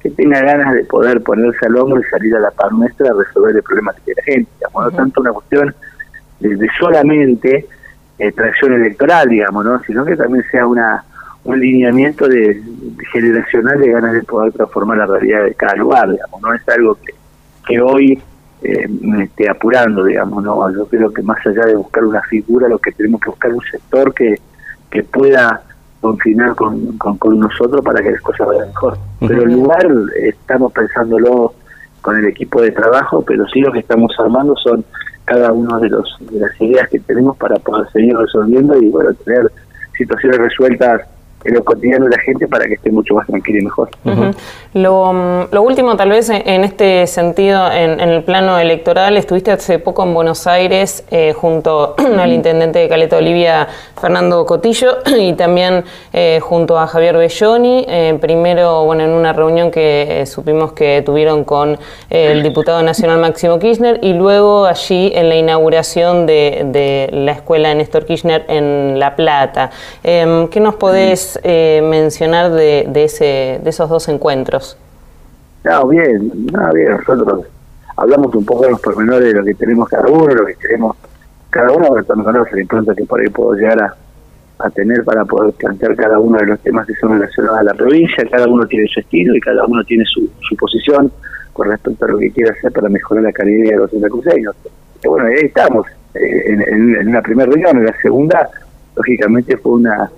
que 0.00 0.10
tenga 0.10 0.40
ganas 0.40 0.74
de 0.74 0.84
poder 0.84 1.22
ponerse 1.22 1.66
al 1.66 1.76
hombro 1.76 2.00
y 2.00 2.04
salir 2.04 2.34
a 2.34 2.40
la 2.40 2.50
par 2.50 2.72
nuestra 2.72 3.10
a 3.10 3.14
resolver 3.14 3.54
el 3.54 3.62
problema 3.62 3.92
que 3.92 4.00
tiene 4.00 4.22
la 4.26 4.32
gente. 4.32 4.50
Digamos, 4.58 4.84
no 4.84 4.90
tanto 4.92 5.20
una 5.20 5.32
cuestión 5.32 5.74
de, 6.40 6.68
solamente 6.78 7.66
eh, 8.18 8.32
tracción 8.32 8.72
electoral, 8.74 9.28
digamos, 9.28 9.64
¿no? 9.64 9.82
sino 9.82 10.04
que 10.04 10.16
también 10.16 10.44
sea 10.50 10.66
una 10.66 11.04
un 11.42 11.58
lineamiento 11.58 12.28
de, 12.28 12.62
generacional 13.12 13.80
de 13.80 13.90
ganas 13.90 14.12
de 14.12 14.22
poder 14.22 14.52
transformar 14.52 14.98
la 14.98 15.06
realidad 15.06 15.44
de 15.44 15.54
cada 15.54 15.74
lugar, 15.74 16.10
digamos, 16.10 16.42
no 16.42 16.52
es 16.52 16.68
algo 16.68 16.96
que, 16.96 17.14
que 17.66 17.80
hoy 17.80 18.22
eh, 18.62 18.88
me 18.88 19.24
esté 19.24 19.48
apurando, 19.48 20.04
digamos, 20.04 20.44
no, 20.44 20.70
yo 20.72 20.86
creo 20.86 21.12
que 21.12 21.22
más 21.22 21.44
allá 21.46 21.64
de 21.66 21.76
buscar 21.76 22.04
una 22.04 22.22
figura, 22.22 22.68
lo 22.68 22.78
que 22.78 22.92
tenemos 22.92 23.20
que 23.20 23.30
buscar 23.30 23.50
es 23.50 23.56
un 23.56 23.64
sector 23.64 24.12
que, 24.12 24.34
que 24.90 25.02
pueda 25.02 25.62
confinar 26.00 26.54
con, 26.54 26.96
con, 26.98 27.38
nosotros 27.38 27.84
para 27.84 28.02
que 28.02 28.12
las 28.12 28.20
cosas 28.20 28.48
vayan 28.48 28.68
mejor. 28.68 28.98
Pero 29.20 29.42
el 29.42 29.52
lugar 29.52 29.86
estamos 30.22 30.72
pensándolo 30.72 31.54
con 32.00 32.16
el 32.16 32.26
equipo 32.26 32.62
de 32.62 32.70
trabajo, 32.70 33.22
pero 33.26 33.46
sí 33.48 33.60
lo 33.60 33.72
que 33.72 33.80
estamos 33.80 34.12
armando 34.18 34.56
son 34.56 34.84
cada 35.24 35.52
uno 35.52 35.78
de 35.78 35.90
los 35.90 36.16
de 36.30 36.40
las 36.40 36.60
ideas 36.60 36.88
que 36.88 36.98
tenemos 37.00 37.36
para 37.36 37.56
poder 37.56 37.88
seguir 37.92 38.16
resolviendo 38.16 38.76
y 38.80 38.88
bueno 38.88 39.12
tener 39.14 39.52
situaciones 39.96 40.38
resueltas 40.38 41.02
en 41.44 41.54
lo 41.54 41.64
cotidiano 41.64 42.04
de 42.04 42.16
la 42.16 42.22
gente 42.22 42.46
para 42.46 42.66
que 42.66 42.74
esté 42.74 42.90
mucho 42.90 43.14
más 43.14 43.26
tranquila 43.26 43.60
y 43.60 43.64
mejor. 43.64 43.88
lo, 44.74 45.12
mm, 45.12 45.40
lo, 45.52 45.62
último, 45.62 45.96
tal 45.96 46.10
vez 46.10 46.28
en 46.30 46.64
este 46.64 47.06
sentido, 47.06 47.70
en, 47.70 48.00
el 48.00 48.22
plano 48.24 48.58
electoral, 48.58 49.16
estuviste 49.16 49.50
hace 49.50 49.78
poco 49.78 50.02
en 50.04 50.14
Buenos 50.14 50.46
Aires 50.46 51.04
eh, 51.10 51.32
junto 51.32 51.94
al 52.18 52.32
intendente 52.32 52.80
de 52.80 52.88
Caleta 52.88 53.16
Olivia, 53.16 53.68
Fernando 53.98 54.44
Cotillo, 54.44 54.98
y 55.18 55.32
también 55.32 55.84
eh, 56.12 56.40
junto 56.42 56.78
a 56.78 56.86
Javier 56.86 57.16
Belloni. 57.16 57.86
Eh, 57.88 58.18
primero, 58.20 58.84
bueno, 58.84 59.04
en 59.04 59.10
una 59.10 59.32
reunión 59.32 59.70
que 59.70 60.24
supimos 60.26 60.72
que 60.72 61.02
tuvieron 61.04 61.44
con 61.44 61.78
el 62.10 62.42
diputado 62.42 62.82
nacional 62.82 63.18
Máximo 63.20 63.58
Kirchner, 63.58 63.98
y 64.02 64.12
luego 64.12 64.66
allí 64.66 65.12
en 65.14 65.28
la 65.28 65.36
inauguración 65.36 66.26
de, 66.26 66.62
de 66.66 67.08
la 67.12 67.32
escuela 67.32 67.74
Néstor 67.74 68.04
Kirchner 68.04 68.44
en 68.48 68.98
La 68.98 69.16
Plata. 69.16 69.70
Em, 70.02 70.48
¿Qué 70.48 70.60
nos 70.60 70.74
podés 70.74 71.29
eh, 71.42 71.80
mencionar 71.82 72.50
de, 72.52 72.86
de, 72.88 73.04
ese, 73.04 73.60
de 73.62 73.70
esos 73.70 73.88
dos 73.88 74.08
encuentros? 74.08 74.76
No, 75.64 75.86
bien, 75.88 76.46
no, 76.52 76.72
bien, 76.72 76.92
nosotros 76.92 77.46
hablamos 77.96 78.34
un 78.34 78.44
poco 78.44 78.64
de 78.64 78.70
los 78.70 78.80
pormenores 78.80 79.32
de 79.32 79.34
lo 79.34 79.44
que 79.44 79.54
tenemos 79.54 79.88
cada 79.88 80.08
uno, 80.08 80.26
lo 80.26 80.46
que 80.46 80.54
queremos 80.54 80.96
cada 81.50 81.70
uno, 81.72 81.88
pero 81.92 82.04
también 82.04 82.24
conoce 82.24 82.54
la 82.54 82.60
impronta 82.62 82.94
que 82.94 83.04
por 83.04 83.20
ahí 83.20 83.28
puedo 83.28 83.54
llegar 83.54 83.82
a, 83.82 83.94
a 84.60 84.70
tener 84.70 85.04
para 85.04 85.24
poder 85.24 85.52
plantear 85.54 85.96
cada 85.96 86.18
uno 86.18 86.38
de 86.38 86.46
los 86.46 86.60
temas 86.60 86.86
que 86.86 86.94
son 86.94 87.12
relacionados 87.12 87.58
a 87.58 87.62
la 87.62 87.74
provincia, 87.74 88.24
cada 88.30 88.46
uno 88.46 88.66
tiene 88.66 88.88
su 88.88 89.00
estilo 89.00 89.34
y 89.36 89.40
cada 89.40 89.64
uno 89.64 89.82
tiene 89.84 90.04
su, 90.06 90.30
su 90.40 90.56
posición 90.56 91.10
con 91.52 91.68
respecto 91.68 92.04
a 92.04 92.08
lo 92.08 92.18
que 92.18 92.30
quiere 92.30 92.50
hacer 92.50 92.72
para 92.72 92.88
mejorar 92.88 93.24
la 93.24 93.32
calidad 93.32 93.72
de 93.72 93.76
los 93.76 93.90
santacruceños. 93.90 94.54
Y 95.02 95.08
bueno, 95.08 95.26
ahí 95.26 95.46
estamos, 95.46 95.86
eh, 96.14 96.42
en, 96.46 96.62
en, 96.62 96.96
en, 96.96 97.08
una 97.08 97.22
primera 97.22 97.50
reunión, 97.50 97.78
en 97.78 97.86
la 97.86 98.00
segunda, 98.00 98.48
lógicamente 98.96 99.56
fue 99.56 99.72
una 99.72 100.10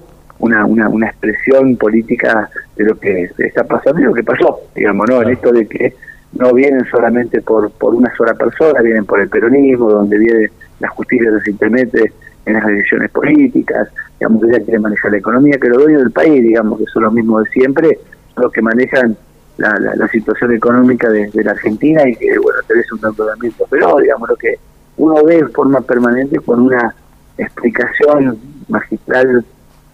una, 0.43 0.67
una, 0.67 0.89
una 0.89 1.07
expresión 1.07 1.77
política 1.77 2.51
de 2.77 2.85
lo 2.85 2.99
que 2.99 3.31
está 3.39 3.63
pasando 3.63 4.01
y 4.01 4.05
lo 4.05 4.13
que 4.13 4.25
pasó, 4.25 4.59
digamos, 4.75 5.09
¿no? 5.09 5.23
En 5.23 5.31
esto 5.31 5.53
de 5.53 5.67
que 5.67 5.95
no 6.33 6.53
vienen 6.53 6.85
solamente 6.91 7.41
por, 7.43 7.71
por 7.71 7.95
una 7.95 8.13
sola 8.17 8.35
persona, 8.35 8.83
vienen 8.83 9.07
por 9.07 9.21
el 9.21 9.29
peronismo, 9.29 9.91
donde 9.91 10.19
viene 10.19 10.51
la 10.81 10.89
justicia 10.89 11.31
que 11.31 11.45
se 11.45 11.51
intermete 11.53 12.13
en 12.45 12.55
las 12.55 12.67
decisiones 12.67 13.11
políticas, 13.13 13.89
digamos 14.19 14.43
que 14.43 14.51
ya 14.51 14.65
quiere 14.65 14.81
manejar 14.81 15.13
la 15.13 15.19
economía, 15.19 15.59
que 15.59 15.69
los 15.69 15.79
dueños 15.79 16.03
del 16.03 16.11
país, 16.11 16.43
digamos 16.43 16.81
que 16.81 16.87
son 16.87 17.05
los 17.05 17.13
mismos 17.13 17.45
de 17.45 17.51
siempre, 17.51 17.99
son 18.35 18.43
los 18.43 18.53
que 18.53 18.63
manejan 18.63 19.17
la, 19.59 19.79
la, 19.79 20.09
situación 20.09 20.55
económica 20.55 21.09
de, 21.09 21.31
la 21.35 21.53
Argentina 21.53 22.03
y 22.09 22.17
que, 22.17 22.37
bueno, 22.39 22.59
tenés 22.67 22.91
un 22.91 22.99
endeudamiento 23.05 23.65
pero 23.71 23.97
digamos, 23.99 24.29
lo 24.29 24.35
que 24.35 24.57
uno 24.97 25.23
ve 25.25 25.39
en 25.39 25.53
forma 25.53 25.81
permanente 25.83 26.41
con 26.41 26.63
una 26.63 26.93
explicación 27.39 28.39
magistral 28.69 29.45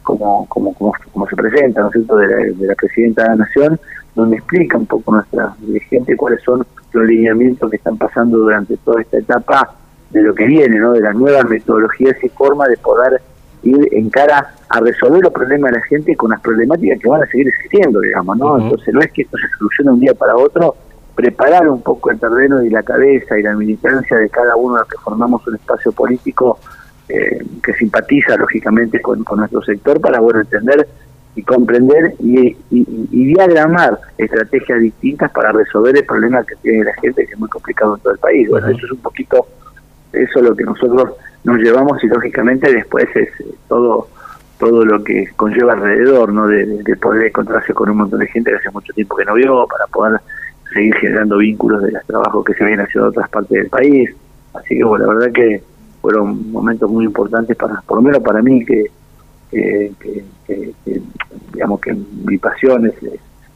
como, 0.09 0.47
como, 0.49 0.73
como, 1.13 1.29
se 1.29 1.37
presenta, 1.37 1.83
¿no 1.83 1.89
es 1.89 1.93
cierto?, 1.93 2.17
de 2.17 2.55
la, 2.57 2.75
presidenta 2.75 3.25
de 3.25 3.29
la 3.29 3.37
Nación, 3.37 3.79
donde 4.15 4.37
explica 4.37 4.79
un 4.79 4.87
poco 4.87 5.13
nuestra 5.13 5.55
dirigente 5.61 6.17
cuáles 6.17 6.43
son 6.43 6.67
los 6.93 7.05
lineamientos 7.07 7.69
que 7.71 7.77
están 7.77 7.99
pasando 7.99 8.39
durante 8.39 8.79
toda 8.79 9.03
esta 9.03 9.19
etapa 9.19 9.75
de 10.09 10.23
lo 10.23 10.35
que 10.35 10.47
viene, 10.47 10.79
¿no?, 10.79 10.93
de 10.93 11.03
las 11.03 11.15
nuevas 11.15 11.45
metodologías 11.47 12.17
y 12.25 12.29
formas 12.31 12.69
de 12.69 12.79
poder 12.79 13.21
ir 13.65 13.87
en 13.93 14.09
cara 14.09 14.55
a 14.71 14.81
resolver 14.81 15.23
los 15.23 15.33
problemas 15.33 15.73
de 15.73 15.79
la 15.79 15.85
gente 15.85 16.17
con 16.17 16.31
las 16.31 16.41
problemáticas 16.41 16.99
que 17.01 17.09
van 17.09 17.23
a 17.23 17.27
seguir 17.27 17.49
existiendo, 17.49 18.01
digamos, 18.01 18.39
¿no? 18.39 18.59
Entonces 18.59 18.95
no 18.95 19.01
es 19.01 19.13
que 19.13 19.23
esto 19.23 19.37
se 19.37 19.59
solucione 19.59 19.91
un 19.91 20.01
día 20.01 20.15
para 20.15 20.37
otro, 20.37 20.75
preparar 21.15 21.69
un 21.69 21.83
poco 21.83 22.11
el 22.11 22.19
terreno 22.19 22.63
y 22.63 22.71
la 22.71 22.83
cabeza 22.83 23.39
y 23.39 23.43
la 23.43 23.55
militancia 23.55 24.17
de 24.17 24.31
cada 24.31 24.57
uno 24.57 24.77
de 24.77 24.81
los 24.81 24.89
que 24.89 24.99
formamos 24.99 25.47
un 25.47 25.57
espacio 25.57 25.93
político 25.93 26.59
eh, 27.09 27.43
que 27.63 27.73
simpatiza 27.75 28.37
lógicamente 28.37 29.01
con, 29.01 29.25
nuestro 29.37 29.63
sector 29.63 30.01
para 30.01 30.21
bueno 30.21 30.41
entender 30.41 30.87
y 31.35 31.43
comprender 31.43 32.15
y, 32.19 32.57
diagramar 32.71 33.99
estrategias 34.17 34.81
distintas 34.81 35.31
para 35.31 35.53
resolver 35.53 35.97
el 35.97 36.05
problema 36.05 36.45
que 36.45 36.57
tiene 36.57 36.85
la 36.85 36.95
gente 36.95 37.27
que 37.27 37.33
es 37.33 37.39
muy 37.39 37.49
complicado 37.49 37.97
en 37.97 38.03
todo 38.03 38.13
el 38.13 38.19
país. 38.19 38.49
Bueno, 38.49 38.69
eso 38.69 38.87
es 38.87 38.93
un 38.93 38.99
poquito 38.99 39.47
eso 40.13 40.41
lo 40.41 40.57
que 40.57 40.65
nosotros 40.65 41.13
nos 41.45 41.59
llevamos 41.59 42.03
y 42.03 42.09
lógicamente 42.09 42.73
después 42.73 43.07
es 43.15 43.29
eh, 43.41 43.55
todo 43.69 44.09
todo 44.59 44.85
lo 44.85 45.03
que 45.05 45.29
conlleva 45.37 45.75
alrededor, 45.75 46.33
¿no? 46.33 46.49
De, 46.49 46.97
poder 47.01 47.29
encontrarse 47.29 47.73
con 47.73 47.91
un 47.91 47.99
montón 47.99 48.19
de 48.19 48.27
gente 48.27 48.51
que 48.51 48.57
hace 48.57 48.71
mucho 48.71 48.93
tiempo 48.93 49.15
que 49.17 49.25
no 49.25 49.35
vio, 49.35 49.67
para 49.69 49.87
poder 49.87 50.21
seguir 50.75 50.95
generando 50.97 51.39
vínculos 51.39 51.81
de 51.83 51.93
los 51.93 52.05
trabajos 52.05 52.45
que 52.45 52.55
se 52.55 52.65
vienen 52.65 52.85
haciendo 52.85 53.11
otras 53.11 53.29
partes 53.29 53.51
del 53.51 53.69
país. 53.69 54.11
Así 54.55 54.77
que 54.77 54.85
bueno, 54.85 55.07
la 55.07 55.15
verdad 55.15 55.33
que 55.33 55.63
fueron 56.09 56.51
momentos 56.51 56.91
muy 56.91 57.05
importantes 57.05 57.55
para, 57.55 57.83
por 57.83 57.99
lo 57.99 58.03
menos 58.03 58.23
para 58.23 58.41
mí, 58.41 58.65
que, 58.65 58.87
digamos 61.53 61.81
que 61.83 61.95
mi 62.25 62.39
pasión 62.39 62.87
es, 62.87 62.95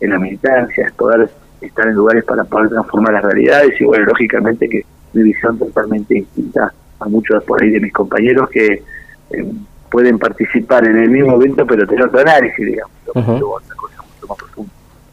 en 0.01 0.11
la 0.11 0.19
militancia, 0.19 0.85
es 0.85 0.93
poder 0.93 1.31
estar 1.63 1.87
en 1.89 1.95
lugares 1.95 2.25
para 2.25 2.45
poder 2.45 2.69
transformar 2.69 3.15
las 3.15 3.25
realidades 3.25 3.81
y 3.81 3.85
bueno, 3.87 4.05
lógicamente 4.05 4.69
que 4.69 4.85
mi 5.15 5.23
visión 5.23 5.59
totalmente 5.59 6.13
distinta 6.13 6.75
a 7.01 7.09
muchos 7.09 7.43
por 7.45 7.63
ahí 7.63 7.71
de 7.71 7.81
mis 7.81 7.93
compañeros 7.95 8.51
que 8.51 8.83
eh, 9.31 9.53
pueden 9.91 10.19
participar 10.19 10.87
en 10.87 10.99
el 10.99 11.09
mismo 11.09 11.37
evento 11.37 11.67
pero 11.67 11.87
tener 11.87 12.05
otro 12.05 12.21
análisis, 12.21 12.67
digamos, 12.67 12.93
más 13.15 13.25
profunda. 13.25 13.75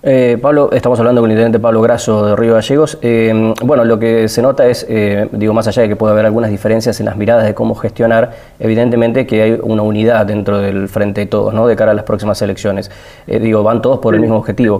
Eh, 0.01 0.37
Pablo, 0.41 0.69
estamos 0.71 0.97
hablando 0.99 1.19
con 1.19 1.29
el 1.29 1.35
intendente 1.35 1.59
Pablo 1.59 1.81
Grasso 1.81 2.25
de 2.25 2.35
Río 2.37 2.53
Gallegos. 2.53 2.97
Eh, 3.01 3.53
bueno, 3.65 3.83
lo 3.83 3.99
que 3.99 4.29
se 4.29 4.41
nota 4.41 4.65
es, 4.65 4.85
eh, 4.87 5.27
digo, 5.33 5.53
más 5.53 5.67
allá 5.67 5.81
de 5.81 5.89
que 5.89 5.97
puede 5.97 6.13
haber 6.13 6.25
algunas 6.25 6.49
diferencias 6.49 7.01
en 7.01 7.05
las 7.05 7.17
miradas 7.17 7.45
de 7.45 7.53
cómo 7.53 7.75
gestionar, 7.75 8.31
evidentemente 8.59 9.27
que 9.27 9.41
hay 9.41 9.59
una 9.61 9.81
unidad 9.81 10.25
dentro 10.25 10.59
del 10.59 10.87
frente 10.87 11.21
de 11.21 11.27
todos, 11.27 11.53
¿no? 11.53 11.67
De 11.67 11.75
cara 11.75 11.91
a 11.91 11.93
las 11.93 12.05
próximas 12.05 12.41
elecciones. 12.41 12.89
digo, 13.27 13.61
van 13.61 13.81
todos 13.81 13.99
por 13.99 14.15
el 14.15 14.21
mismo 14.21 14.37
objetivo. 14.37 14.79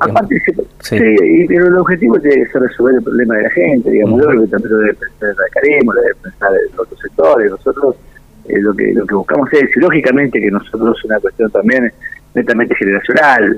sí, 0.80 0.98
pero 1.50 1.68
el 1.68 1.78
objetivo 1.78 2.18
tiene 2.20 2.46
que 2.46 2.52
ser 2.52 2.62
resolver 2.62 2.96
el 2.96 3.04
problema 3.04 3.36
de 3.36 3.44
la 3.44 3.50
gente, 3.50 3.92
digamos, 3.92 4.22
yo 4.22 4.28
creo 4.30 4.42
que 4.42 4.48
también 4.48 4.72
lo 4.72 4.78
debe 4.78 4.94
pensar 4.94 5.36
Caremo, 5.52 5.94
lo 5.94 6.02
debe 6.02 6.16
pensar 6.16 6.52
en 6.54 6.80
otros 6.80 7.00
sectores. 7.02 7.52
Nosotros 7.52 7.96
lo 8.48 8.74
que 8.74 8.94
lo 8.94 9.06
que 9.06 9.16
buscamos 9.16 9.52
es, 9.52 9.70
lógicamente 9.76 10.40
que 10.40 10.50
nosotros 10.50 10.98
es 10.98 11.06
una 11.06 11.20
cuestión 11.20 11.52
también 11.52 11.92
netamente 12.34 12.74
generacional, 12.76 13.58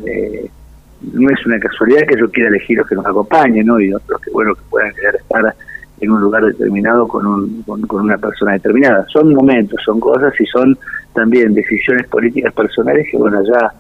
no 1.02 1.30
es 1.30 1.46
una 1.46 1.60
casualidad 1.60 2.02
que 2.08 2.20
yo 2.20 2.30
quiera 2.30 2.50
elegir 2.50 2.78
los 2.78 2.88
que 2.88 2.96
nos 2.96 3.06
acompañen, 3.06 3.66
¿no? 3.66 3.80
Y 3.80 3.94
otros 3.94 4.22
que, 4.22 4.32
bueno, 4.32 4.56
que 4.56 4.62
puedan 4.70 4.94
querer 4.94 5.16
estar 5.16 5.56
en 6.00 6.12
un 6.12 6.22
lugar 6.22 6.44
determinado 6.44 7.08
con, 7.08 7.26
un, 7.26 7.64
con, 7.64 8.02
una 8.02 8.18
persona 8.18 8.54
determinada. 8.54 9.06
Son 9.08 9.34
momentos, 9.34 9.80
son 9.84 10.00
cosas 10.00 10.34
y 10.40 10.46
son 10.48 10.78
también 11.14 11.54
decisiones 11.54 12.08
políticas 12.08 12.54
personales 12.54 13.08
que, 13.10 13.18
bueno, 13.18 13.42
ya 13.44 13.72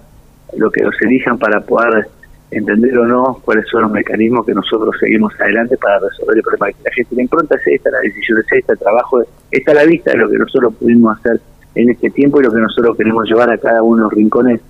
lo 0.57 0.69
que 0.71 0.83
nos 0.83 0.99
elijan 1.01 1.37
para 1.37 1.61
poder 1.61 2.07
entender 2.51 2.97
o 2.97 3.05
no 3.05 3.41
cuáles 3.45 3.65
son 3.69 3.83
los 3.83 3.91
mecanismos 3.91 4.45
que 4.45 4.53
nosotros 4.53 4.93
seguimos 4.99 5.33
adelante 5.39 5.77
para 5.77 5.99
resolver 5.99 6.37
el 6.37 6.43
problema 6.43 6.77
la 6.83 6.91
gente. 6.91 7.15
La 7.15 7.21
impronta 7.21 7.55
es 7.55 7.61
esta, 7.65 7.89
la 7.91 7.99
decisión 7.99 8.39
es 8.39 8.45
esta, 8.51 8.73
el 8.73 8.79
trabajo 8.79 9.23
está 9.49 9.71
a 9.71 9.75
la 9.75 9.85
vista 9.85 10.11
de 10.11 10.17
lo 10.17 10.29
que 10.29 10.37
nosotros 10.37 10.75
pudimos 10.75 11.17
hacer 11.17 11.39
en 11.75 11.89
este 11.89 12.09
tiempo 12.09 12.39
y 12.39 12.43
lo 12.43 12.51
que 12.51 12.59
nosotros 12.59 12.97
queremos 12.97 13.27
llevar 13.27 13.49
a 13.49 13.57
cada 13.57 13.81
uno 13.81 13.97
de 13.97 14.03
los 14.03 14.13
rincones 14.13 14.61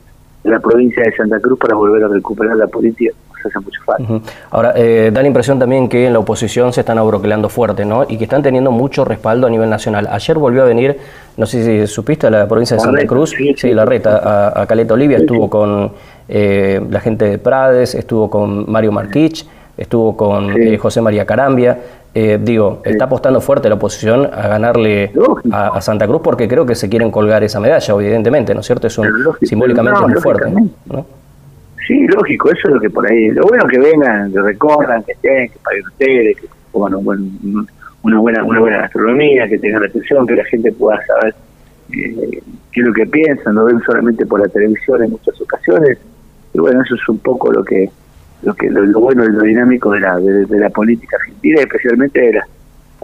la 0.43 0.59
provincia 0.59 1.03
de 1.03 1.15
Santa 1.15 1.39
Cruz 1.39 1.59
para 1.59 1.75
volver 1.75 2.03
a 2.03 2.07
recuperar 2.07 2.55
la 2.55 2.67
política 2.67 3.13
hace 3.47 3.59
mucho 3.59 3.81
falta. 3.83 4.21
Ahora, 4.49 4.73
eh, 4.75 5.11
da 5.13 5.21
la 5.21 5.27
impresión 5.27 5.59
también 5.59 5.89
que 5.89 6.05
en 6.05 6.13
la 6.13 6.19
oposición 6.19 6.73
se 6.73 6.81
están 6.81 6.97
abroquelando 6.97 7.49
fuerte, 7.49 7.85
¿no? 7.85 8.05
Y 8.07 8.17
que 8.17 8.25
están 8.25 8.43
teniendo 8.43 8.71
mucho 8.71 9.05
respaldo 9.05 9.47
a 9.47 9.49
nivel 9.49 9.69
nacional. 9.69 10.07
Ayer 10.11 10.37
volvió 10.37 10.63
a 10.63 10.65
venir, 10.65 10.97
no 11.37 11.45
sé 11.45 11.63
si 11.63 11.87
supiste, 11.87 12.27
a 12.27 12.29
la 12.29 12.47
provincia 12.47 12.77
de 12.77 12.81
Santa 12.81 13.05
Cruz, 13.05 13.33
sí, 13.55 13.73
la 13.73 13.85
reta, 13.85 14.61
a, 14.61 14.65
Caleta 14.67 14.93
Olivia, 14.93 15.17
estuvo 15.17 15.49
con 15.49 15.91
eh, 16.27 16.81
la 16.89 16.99
gente 16.99 17.25
de 17.25 17.37
Prades, 17.37 17.95
estuvo 17.95 18.29
con 18.29 18.69
Mario 18.71 18.91
Marquich, 18.91 19.45
estuvo 19.77 20.15
con 20.15 20.61
eh, 20.61 20.77
José 20.77 21.01
María 21.01 21.25
Carambia. 21.25 21.79
Eh, 22.13 22.37
digo, 22.41 22.81
está 22.83 23.05
apostando 23.05 23.39
fuerte 23.39 23.69
la 23.69 23.75
oposición 23.75 24.25
a 24.25 24.47
ganarle 24.47 25.13
a, 25.51 25.79
Santa 25.79 26.05
Cruz 26.07 26.21
porque 26.21 26.45
creo 26.47 26.65
que 26.65 26.75
se 26.75 26.89
quieren 26.89 27.09
colgar 27.09 27.41
esa 27.43 27.59
medalla, 27.61 27.93
evidentemente, 27.93 28.53
¿no 28.53 28.59
es 28.59 28.65
cierto? 28.65 28.87
Es 28.87 28.97
un, 28.97 29.07
simbólicamente 29.41 30.01
muy 30.01 30.13
fuerte. 30.15 30.51
¿no? 30.51 31.05
Sí, 31.87 32.05
lógico, 32.07 32.51
eso 32.51 32.67
es 32.67 32.73
lo 32.73 32.79
que 32.81 32.89
por 32.89 33.09
ahí. 33.09 33.29
Lo 33.29 33.43
bueno 33.43 33.65
que 33.65 33.79
vengan, 33.79 34.31
que 34.31 34.41
recorran, 34.41 35.03
que 35.03 35.13
estén, 35.13 35.49
que 35.49 35.59
paguen 35.63 35.87
ustedes, 35.87 36.37
que 36.37 36.47
pongan 36.71 36.95
una 36.95 37.03
buena 37.03 38.43
una 38.43 38.59
buena 38.59 38.77
gastronomía, 38.79 39.47
que 39.47 39.59
tengan 39.59 39.83
atención, 39.83 40.27
que 40.27 40.35
la 40.35 40.45
gente 40.45 40.71
pueda 40.73 40.99
saber 41.05 41.35
eh, 41.93 42.41
qué 42.71 42.81
es 42.81 42.87
lo 42.87 42.93
que 42.93 43.05
piensan, 43.05 43.55
no 43.55 43.65
ven 43.65 43.79
solamente 43.85 44.25
por 44.25 44.39
la 44.39 44.47
televisión 44.47 45.03
en 45.03 45.11
muchas 45.11 45.39
ocasiones. 45.39 45.97
Y 46.53 46.59
bueno, 46.59 46.81
eso 46.81 46.95
es 46.95 47.09
un 47.09 47.19
poco 47.19 47.51
lo 47.51 47.63
que 47.63 47.89
lo 48.43 48.53
que 48.53 48.69
lo, 48.69 48.99
bueno 48.99 49.25
y 49.25 49.31
lo 49.31 49.41
dinámico 49.41 49.91
de 49.91 49.99
la, 49.99 50.17
de, 50.17 50.59
la 50.59 50.69
política 50.69 51.17
argentina, 51.17 51.61
especialmente 51.61 52.19
de 52.19 52.33
la 52.33 52.47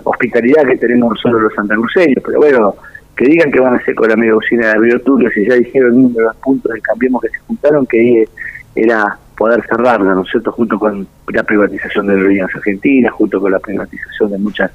hospitalidad 0.03 0.65
que 0.65 0.77
tenemos 0.77 1.11
nosotros 1.11 1.41
los 1.43 1.53
santacruceños. 1.53 2.23
Pero 2.25 2.39
bueno, 2.39 2.75
que 3.15 3.25
digan 3.25 3.51
que 3.51 3.59
van 3.59 3.73
a 3.73 3.77
hacer 3.77 3.95
con 3.95 4.09
la 4.09 4.15
media 4.15 4.33
de 4.33 4.73
Río 4.75 4.99
si 5.33 5.45
ya 5.45 5.55
dijeron 5.55 6.13
de 6.13 6.21
los 6.21 6.35
puntos 6.37 6.71
del 6.71 6.81
Cambiemos 6.81 7.21
que 7.21 7.29
se 7.29 7.39
juntaron, 7.39 7.85
que 7.85 8.27
era 8.75 9.17
poder 9.35 9.63
cerrarla, 9.67 10.13
¿no 10.13 10.21
es 10.21 10.29
cierto?, 10.29 10.51
junto 10.51 10.79
con 10.79 11.07
la 11.27 11.43
privatización 11.43 12.07
de 12.07 12.13
aerolíneas 12.13 12.53
argentinas, 12.55 13.13
junto 13.13 13.39
con 13.39 13.51
la 13.51 13.59
privatización 13.59 14.31
de 14.31 14.37
muchos 14.37 14.69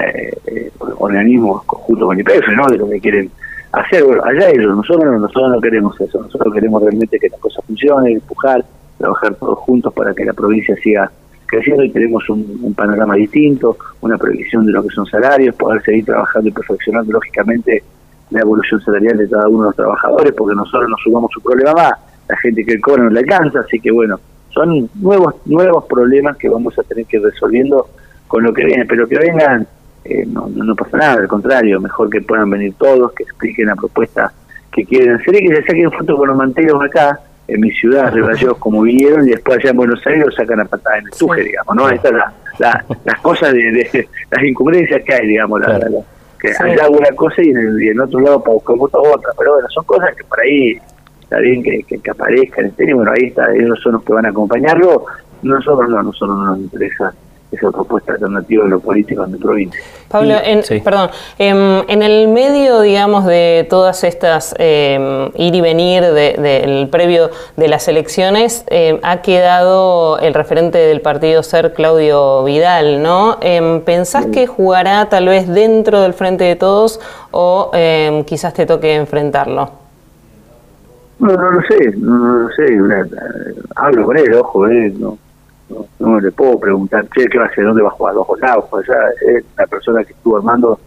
eh, 0.00 0.32
eh, 0.46 0.70
organismos, 0.98 1.62
junto 1.66 2.06
con 2.06 2.18
IPF, 2.18 2.48
¿no?, 2.56 2.66
de 2.66 2.78
lo 2.78 2.88
que 2.88 3.00
quieren 3.00 3.30
hacer. 3.72 4.04
Bueno, 4.04 4.22
allá 4.24 4.50
ellos, 4.50 4.76
nosotros, 4.76 5.20
nosotros 5.20 5.50
no 5.52 5.60
queremos 5.60 6.00
eso, 6.00 6.22
nosotros 6.22 6.54
queremos 6.54 6.82
realmente 6.82 7.18
que 7.18 7.28
la 7.28 7.38
cosa 7.38 7.60
funcione, 7.62 8.12
empujar, 8.12 8.64
trabajar 8.98 9.34
todos 9.34 9.58
juntos 9.60 9.92
para 9.92 10.14
que 10.14 10.24
la 10.24 10.32
provincia 10.32 10.76
siga 10.76 11.10
creciendo 11.46 11.84
y 11.84 11.90
tenemos 11.90 12.28
un, 12.28 12.74
panorama 12.74 13.14
distinto, 13.14 13.76
una 14.00 14.18
previsión 14.18 14.66
de 14.66 14.72
lo 14.72 14.82
que 14.82 14.90
son 14.90 15.06
salarios, 15.06 15.54
poder 15.54 15.82
seguir 15.82 16.04
trabajando 16.04 16.48
y 16.48 16.52
perfeccionando 16.52 17.12
lógicamente 17.12 17.82
la 18.30 18.40
evolución 18.40 18.80
salarial 18.80 19.16
de 19.16 19.28
cada 19.28 19.48
uno 19.48 19.60
de 19.60 19.66
los 19.66 19.76
trabajadores, 19.76 20.32
porque 20.32 20.56
nosotros 20.56 20.90
nos 20.90 21.00
sumamos 21.00 21.36
un 21.36 21.42
problema 21.42 21.72
más 21.72 21.92
la 22.28 22.36
gente 22.38 22.64
que 22.64 22.80
cobra 22.80 23.04
no 23.04 23.10
le 23.10 23.20
alcanza, 23.20 23.60
así 23.60 23.78
que 23.78 23.90
bueno, 23.90 24.18
son 24.50 24.90
nuevos 24.96 25.34
nuevos 25.44 25.84
problemas 25.84 26.36
que 26.36 26.48
vamos 26.48 26.76
a 26.78 26.82
tener 26.82 27.06
que 27.06 27.18
ir 27.18 27.22
resolviendo 27.22 27.88
con 28.26 28.42
lo 28.42 28.52
que 28.52 28.64
viene, 28.64 28.84
pero 28.84 29.06
que 29.06 29.18
vengan 29.18 29.66
eh, 30.04 30.24
no, 30.26 30.48
no, 30.48 30.74
pasa 30.76 30.96
nada, 30.98 31.14
al 31.14 31.28
contrario, 31.28 31.80
mejor 31.80 32.08
que 32.08 32.20
puedan 32.20 32.48
venir 32.48 32.74
todos, 32.78 33.12
que 33.12 33.24
expliquen 33.24 33.66
la 33.66 33.74
propuesta 33.74 34.32
que 34.70 34.84
quieren 34.84 35.16
hacer 35.16 35.34
y 35.34 35.48
que 35.48 35.56
se 35.56 35.62
saquen 35.62 35.90
fotos 35.90 36.16
con 36.16 36.28
los 36.28 36.36
manteros 36.36 36.80
acá, 36.82 37.20
en 37.48 37.60
mi 37.60 37.70
ciudad, 37.72 38.12
de 38.12 38.54
como 38.58 38.82
vinieron, 38.82 39.26
y 39.26 39.30
después 39.30 39.58
allá 39.58 39.70
en 39.70 39.76
Buenos 39.76 40.04
Aires 40.06 40.26
lo 40.26 40.32
sacan 40.32 40.60
a 40.60 40.64
patada 40.64 40.98
en 40.98 41.06
el 41.06 41.12
tuje, 41.12 41.42
digamos, 41.42 41.76
¿no? 41.76 41.88
Estas 41.88 42.12
la, 42.58 42.84
las 43.04 43.20
cosas 43.20 43.52
de, 43.52 44.08
las 44.30 44.42
incumbencias 44.42 45.02
que 45.04 45.14
hay, 45.14 45.26
digamos, 45.26 45.60
la, 45.60 45.80
que 46.40 46.48
allá 46.58 46.88
una 46.88 47.10
cosa 47.14 47.42
y 47.42 47.50
en, 47.50 48.00
otro 48.00 48.20
lado 48.20 48.42
para 48.42 48.54
buscar 48.54 48.76
otra, 48.76 49.30
pero 49.38 49.54
bueno, 49.54 49.68
son 49.70 49.84
cosas 49.84 50.14
que 50.14 50.24
por 50.24 50.40
ahí 50.40 50.78
está 51.20 51.38
bien 51.38 51.62
que, 51.62 51.82
que, 51.82 52.10
aparezca 52.10 52.60
en 52.60 52.72
el 52.76 52.94
bueno, 52.94 53.12
ahí 53.12 53.28
está, 53.28 53.52
ellos 53.54 53.80
son 53.82 53.92
los 53.92 54.04
que 54.04 54.12
van 54.12 54.26
a 54.26 54.30
acompañarlo, 54.30 55.04
nosotros 55.42 55.88
no, 55.88 56.02
nosotros 56.02 56.36
no 56.36 56.46
nos 56.46 56.58
interesa 56.58 57.14
esa 57.52 57.70
propuesta 57.70 58.12
alternativa 58.12 58.64
de 58.64 58.70
los 58.70 58.82
políticos 58.82 59.30
de 59.30 59.38
provincia. 59.38 59.80
Pablo, 60.08 60.34
en, 60.42 60.62
perdón, 60.82 61.10
em, 61.38 61.82
en, 61.88 62.02
el 62.02 62.28
medio, 62.28 62.80
digamos, 62.80 63.24
de 63.24 63.66
todas 63.68 64.04
estas 64.04 64.54
eh, 64.58 65.30
ir 65.36 65.54
y 65.54 65.60
venir 65.60 66.02
del 66.04 66.88
previo 66.90 67.30
de 67.56 67.68
las 67.68 67.88
elecciones, 67.88 68.64
em, 68.68 68.98
ha 69.02 69.22
quedado 69.22 70.18
el 70.18 70.34
referente 70.34 70.78
del 70.78 71.00
partido 71.00 71.42
ser 71.42 71.72
Claudio 71.72 72.44
Vidal, 72.44 73.02
¿no? 73.02 73.38
¿Pensás 73.84 74.26
que 74.26 74.46
jugará 74.46 75.08
tal 75.08 75.26
vez 75.26 75.48
dentro 75.48 76.00
del 76.00 76.14
Frente 76.14 76.44
de 76.44 76.56
Todos 76.56 77.00
o 77.30 77.70
quizás 78.26 78.54
te 78.54 78.66
toque 78.66 78.94
enfrentarlo? 78.94 79.86
No, 81.18 81.32
no 81.32 81.50
lo 81.50 81.62
sé, 81.62 81.92
no, 81.96 82.40
lo 82.40 82.48
sé. 82.50 82.78
hablo 83.74 84.04
con 84.04 84.16
él, 84.18 84.34
ojo, 84.34 84.68
eh, 84.68 84.92
no, 84.98 85.16
no, 85.98 86.20
le 86.20 86.30
puedo 86.30 86.58
preguntar, 86.58 87.06
che, 87.14 87.26
¿qué 87.26 87.38
va 87.38 87.44
a 87.44 87.48
hacer? 87.48 87.64
¿Dónde 87.64 87.82
va 87.82 87.88
a 87.88 87.92
jugar? 87.92 88.16
¿Ojo 88.16 88.36
lados? 88.36 88.64
allá? 88.72 88.98
Es 89.26 89.44
la 89.56 89.66
persona 89.66 90.04
que 90.04 90.12
estuvo 90.12 90.36
armando 90.36 90.78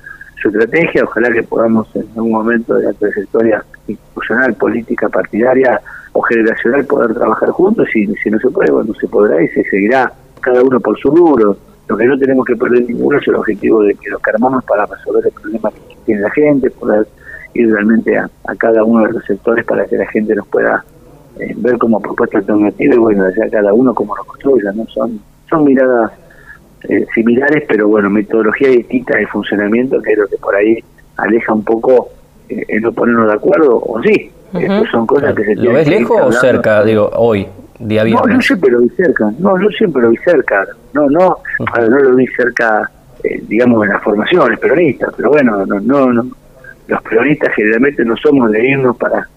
su 0.42 0.50
estrategia. 0.50 1.04
Ojalá 1.04 1.32
que 1.32 1.44
podamos 1.44 1.88
en 1.96 2.08
algún 2.16 2.32
momento 2.32 2.76
de 2.76 2.86
la 2.86 2.94
trayectoria 2.94 3.64
institucional, 3.88 4.54
política, 4.54 5.10
partidaria 5.10 5.82
o 6.14 6.22
generacional 6.22 6.86
poder 6.86 7.14
trabajar 7.14 7.50
juntos. 7.50 7.88
Y 7.96 8.08
si 8.16 8.30
no 8.30 8.40
se 8.40 8.50
puede, 8.50 8.72
bueno, 8.72 8.94
se 8.94 9.08
podrá 9.08 9.42
y 9.42 9.48
se 9.50 9.64
seguirá 9.64 10.14
cada 10.40 10.64
uno 10.64 10.80
por 10.80 10.98
su 11.00 11.10
rubro. 11.10 11.58
Lo 11.88 11.98
que 11.98 12.06
no 12.06 12.18
tenemos 12.18 12.46
que 12.46 12.56
perder 12.56 12.84
ninguno 12.84 13.18
es 13.18 13.28
el 13.28 13.36
objetivo 13.36 13.82
de 13.82 13.96
que 13.96 14.10
nos 14.12 14.22
armamos 14.32 14.64
para 14.64 14.86
resolver 14.86 15.26
el 15.26 15.32
problema 15.32 15.72
que 15.72 15.98
tiene 16.06 16.22
la 16.22 16.30
gente, 16.30 16.70
poder 16.70 17.08
ir 17.54 17.72
realmente 17.72 18.18
a, 18.18 18.30
cada 18.58 18.84
uno 18.84 19.06
de 19.06 19.14
los 19.14 19.26
sectores 19.26 19.66
para 19.66 19.86
que 19.86 19.98
la 19.98 20.06
gente 20.08 20.36
nos 20.36 20.48
pueda 20.48 20.84
eh, 21.40 21.54
ver 21.56 21.78
como 21.78 22.02
propuesta 22.02 22.40
alternativa 22.40 22.96
y 22.96 22.98
bueno, 22.98 23.24
ya 23.30 23.50
cada 23.50 23.74
uno 23.74 23.94
como 23.94 24.14
lo 24.16 24.26
construya, 24.26 24.74
¿no? 24.74 24.86
Son, 24.88 25.20
son 25.50 25.64
miradas 25.64 26.12
eh, 26.84 27.06
similares, 27.14 27.64
pero 27.66 27.88
bueno, 27.88 28.10
metodología 28.10 28.68
distinta 28.68 29.18
de 29.18 29.26
funcionamiento 29.28 30.02
que 30.02 30.12
es 30.12 30.18
lo 30.18 30.28
que 30.28 30.38
por 30.38 30.54
ahí 30.54 30.84
aleja 31.16 31.54
un 31.54 31.64
poco 31.64 32.10
eh, 32.50 32.66
en 32.68 32.82
no 32.82 32.92
ponernos 32.92 33.28
de 33.28 33.34
acuerdo, 33.34 33.82
o 33.82 34.02
sí, 34.02 34.32
son 34.92 35.08
cosas 35.08 35.34
que 35.34 35.46
se 35.46 35.56
¿Lo 35.56 35.72
ves 35.72 35.88
lejos 35.88 36.22
o 36.22 36.32
cerca, 36.34 36.84
digo, 36.84 37.10
hoy? 37.16 37.48
Día 37.80 38.04
viernes. 38.04 38.28
No, 38.28 38.34
yo 38.34 38.42
siempre 38.42 38.72
lo 38.72 38.80
vi 38.82 38.90
cerca, 38.90 39.32
no, 39.40 39.62
yo 39.62 39.70
siempre 39.70 40.02
lo 40.02 40.10
vi 40.10 40.18
cerca, 40.18 40.68
no, 40.92 41.10
no, 41.10 41.38
no 41.60 41.88
lo 41.88 42.16
vi 42.16 42.28
cerca, 42.28 42.92
digamos, 43.48 43.86
en 43.86 43.94
las 43.94 44.04
formaciones 44.04 44.60
peronistas, 44.60 45.14
pero 45.16 45.30
bueno, 45.30 45.66
no, 45.66 45.80
no, 45.80 46.12
no, 46.12 46.28
los 46.88 47.02
peronistas 47.04 47.54
generalmente 47.56 48.04
no 48.04 48.18
somos 48.18 48.52
de 48.52 48.68
irnos 48.68 48.98
para 48.98 49.30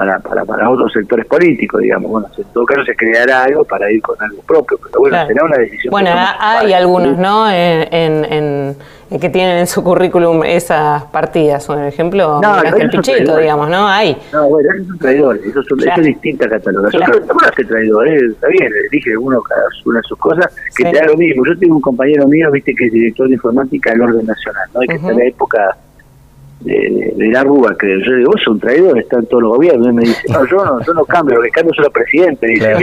para, 0.00 0.18
para, 0.18 0.44
para 0.46 0.70
otros 0.70 0.90
sectores 0.94 1.26
políticos, 1.26 1.82
digamos. 1.82 2.10
Bueno, 2.10 2.28
en 2.34 2.44
todo 2.54 2.64
caso 2.64 2.82
se 2.84 2.96
creará 2.96 3.44
algo 3.44 3.64
para 3.64 3.92
ir 3.92 4.00
con 4.00 4.16
algo 4.22 4.40
propio, 4.42 4.78
pero 4.82 5.00
bueno, 5.00 5.26
será 5.26 5.44
una 5.44 5.58
decisión. 5.58 5.90
Bueno, 5.90 6.10
hay 6.38 6.72
algunos, 6.72 7.18
¿no? 7.18 7.50
En, 7.50 8.24
en, 8.24 8.76
que 9.20 9.28
tienen 9.28 9.58
en 9.58 9.66
su 9.66 9.84
currículum 9.84 10.42
esas 10.44 11.02
partidas, 11.04 11.66
por 11.66 11.78
ejemplo, 11.80 12.40
no, 12.40 12.62
el 12.62 12.88
Pichetto, 12.88 13.36
digamos, 13.36 13.68
¿no? 13.68 13.86
Hay. 13.86 14.16
No, 14.32 14.48
bueno, 14.48 14.70
esos 14.72 14.86
son 14.86 14.98
traidores, 14.98 15.44
eso, 15.44 15.62
son, 15.64 15.80
eso 15.80 15.90
es 15.96 16.06
distinta 16.06 16.48
catalogación. 16.48 17.02
Claro. 17.02 17.20
Pero 17.26 17.34
no 17.34 17.68
traidores, 17.68 18.22
está 18.22 18.46
bien, 18.46 18.72
elige 18.88 19.18
uno 19.18 19.42
cada 19.42 19.64
una 19.84 19.98
de 19.98 20.04
sus 20.04 20.18
cosas, 20.18 20.46
que 20.74 20.84
te 20.84 20.96
da 20.96 21.04
lo 21.08 21.16
mismo. 21.18 21.44
Yo 21.44 21.58
tengo 21.58 21.74
un 21.74 21.82
compañero 21.82 22.26
mío, 22.26 22.50
viste, 22.50 22.74
que 22.74 22.86
es 22.86 22.92
director 22.92 23.26
de 23.28 23.34
informática 23.34 23.90
del 23.90 24.00
orden 24.00 24.24
nacional, 24.24 24.66
¿no? 24.72 24.82
Y 24.82 24.86
que 24.86 24.94
está 24.94 25.10
en 25.10 25.18
la 25.18 25.24
época 25.26 25.76
de, 26.60 27.12
de, 27.16 27.28
la 27.28 27.42
Rúa, 27.42 27.76
que 27.78 27.88
yo 28.04 28.14
digo, 28.16 28.32
vos 28.32 28.42
sos 28.42 28.54
un 28.54 28.60
traidor, 28.60 28.98
está 28.98 29.18
en 29.18 29.26
todos 29.26 29.42
los 29.42 29.56
gobiernos, 29.56 29.88
y 29.88 29.92
me 29.92 30.02
dice, 30.02 30.22
no, 30.30 30.44
yo 30.46 30.64
no, 30.64 30.80
yo 30.84 30.94
no 30.94 31.04
cambio, 31.04 31.36
lo 31.36 31.42
que 31.42 31.50
cambio 31.50 31.74
son 31.74 31.84
los 31.84 31.92
presidentes, 31.92 32.50
dice, 32.50 32.74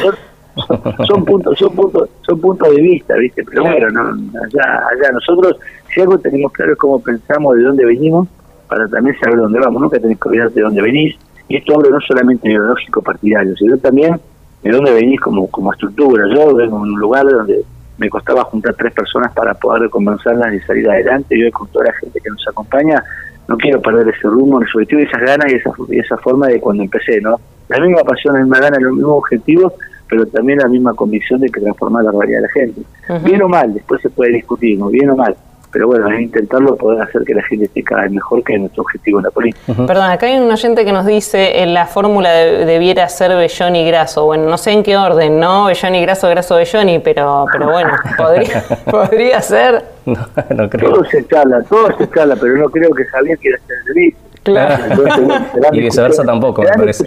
son, 0.00 1.06
son, 1.06 1.24
puntos, 1.24 1.58
son 1.58 1.74
puntos, 1.74 2.08
son 2.22 2.40
puntos 2.40 2.74
de 2.74 2.80
vista, 2.80 3.14
viste, 3.16 3.44
pero 3.44 3.62
bueno, 3.62 3.90
no, 3.90 4.40
allá, 4.42 4.86
allá 4.90 5.12
nosotros, 5.12 5.56
si 5.92 6.00
algo 6.00 6.18
tenemos 6.18 6.52
claro 6.52 6.72
es 6.72 6.78
cómo 6.78 7.00
pensamos, 7.02 7.56
de 7.56 7.62
dónde 7.62 7.84
venimos, 7.84 8.28
para 8.66 8.88
también 8.88 9.16
saber 9.18 9.38
dónde 9.38 9.58
vamos, 9.58 9.80
nunca 9.80 9.98
tenés 9.98 10.18
que 10.18 10.28
olvidarte 10.28 10.54
de 10.54 10.62
dónde 10.62 10.82
venís, 10.82 11.16
y 11.48 11.56
esto 11.56 11.74
hablo 11.74 11.90
no 11.90 12.00
solamente 12.00 12.48
ideológico 12.48 13.02
partidario, 13.02 13.56
sino 13.56 13.76
también 13.78 14.18
de 14.62 14.70
dónde 14.70 14.92
venís 14.92 15.20
como, 15.20 15.46
como 15.48 15.72
estructura, 15.72 16.24
yo 16.34 16.54
vengo 16.54 16.76
en 16.78 16.92
un 16.92 17.00
lugar 17.00 17.26
donde 17.26 17.62
me 17.98 18.08
costaba 18.08 18.44
juntar 18.44 18.74
tres 18.74 18.92
personas 18.94 19.32
para 19.34 19.54
poder 19.54 19.90
convencerlas 19.90 20.52
de 20.52 20.62
salir 20.64 20.88
adelante. 20.88 21.36
Y 21.36 21.42
hoy 21.42 21.50
con 21.50 21.68
toda 21.68 21.86
la 21.86 21.92
gente 21.94 22.20
que 22.20 22.30
nos 22.30 22.46
acompaña, 22.48 23.02
no 23.48 23.56
quiero 23.56 23.80
perder 23.82 24.08
ese 24.08 24.28
rumbo, 24.28 24.62
ese 24.62 24.70
objetivo, 24.74 25.00
esas 25.02 25.20
ganas 25.20 25.52
y 25.52 25.56
esa, 25.56 25.70
esa 25.90 26.16
forma 26.18 26.46
de 26.46 26.60
cuando 26.60 26.82
empecé, 26.82 27.20
¿no? 27.20 27.40
La 27.68 27.80
misma 27.80 28.02
pasión, 28.02 28.34
la 28.34 28.40
misma 28.40 28.60
gana, 28.60 28.78
los 28.80 28.92
mismos 28.94 29.18
objetivos, 29.18 29.72
pero 30.08 30.26
también 30.26 30.58
la 30.58 30.68
misma 30.68 30.94
convicción 30.94 31.40
de 31.40 31.48
que 31.48 31.60
transformar 31.60 32.04
la 32.04 32.12
realidad 32.12 32.38
de 32.38 32.42
la 32.42 32.52
gente. 32.52 32.82
Bien 33.24 33.42
o 33.42 33.48
mal, 33.48 33.74
después 33.74 34.00
se 34.00 34.10
puede 34.10 34.32
discutir, 34.32 34.78
¿no? 34.78 34.88
bien 34.88 35.10
o 35.10 35.16
mal, 35.16 35.36
pero 35.70 35.86
bueno, 35.86 36.10
es 36.10 36.20
intentarlo 36.20 36.76
poder 36.76 37.02
hacer 37.02 37.22
que 37.24 37.34
la 37.34 37.42
gente 37.42 37.66
esté 37.66 37.82
cada 37.82 38.02
vez 38.02 38.12
mejor, 38.12 38.42
que 38.42 38.54
es 38.54 38.60
nuestro 38.60 38.82
objetivo 38.82 39.18
en 39.18 39.24
la 39.24 39.30
política. 39.30 39.74
Perdón, 39.86 40.10
acá 40.10 40.26
hay 40.26 40.38
un 40.38 40.50
oyente 40.50 40.84
que 40.84 40.92
nos 40.92 41.06
dice, 41.06 41.62
en 41.62 41.74
la 41.74 41.86
fórmula 41.86 42.30
debiera 42.32 43.08
ser 43.08 43.36
Bellón 43.36 43.76
y 43.76 43.86
Graso. 43.86 44.24
Bueno, 44.24 44.48
no 44.48 44.58
sé 44.58 44.72
en 44.72 44.82
qué 44.82 44.96
orden, 44.96 45.38
¿no? 45.38 45.66
Bellón 45.66 45.94
y 45.94 46.02
Graso, 46.02 46.28
Graso, 46.28 46.56
Bellón 46.56 47.00
pero, 47.02 47.46
pero 47.52 47.70
bueno, 47.70 47.90
podría, 48.16 48.64
podría 48.90 49.42
ser. 49.42 49.84
No, 50.06 50.26
no 50.54 50.70
creo. 50.70 50.90
Todo 50.90 51.04
se 51.04 51.18
escala, 51.18 51.62
todo 51.62 51.96
se 51.96 52.04
escala, 52.04 52.36
pero 52.36 52.56
no 52.56 52.68
creo 52.70 52.90
que 52.90 53.04
Javier 53.04 53.38
quiera 53.38 53.58
ser 53.66 53.76
el 53.86 54.14
y 55.72 55.80
viceversa 55.80 56.24
tampoco, 56.24 56.62
me 56.62 56.68
parece. 56.68 57.04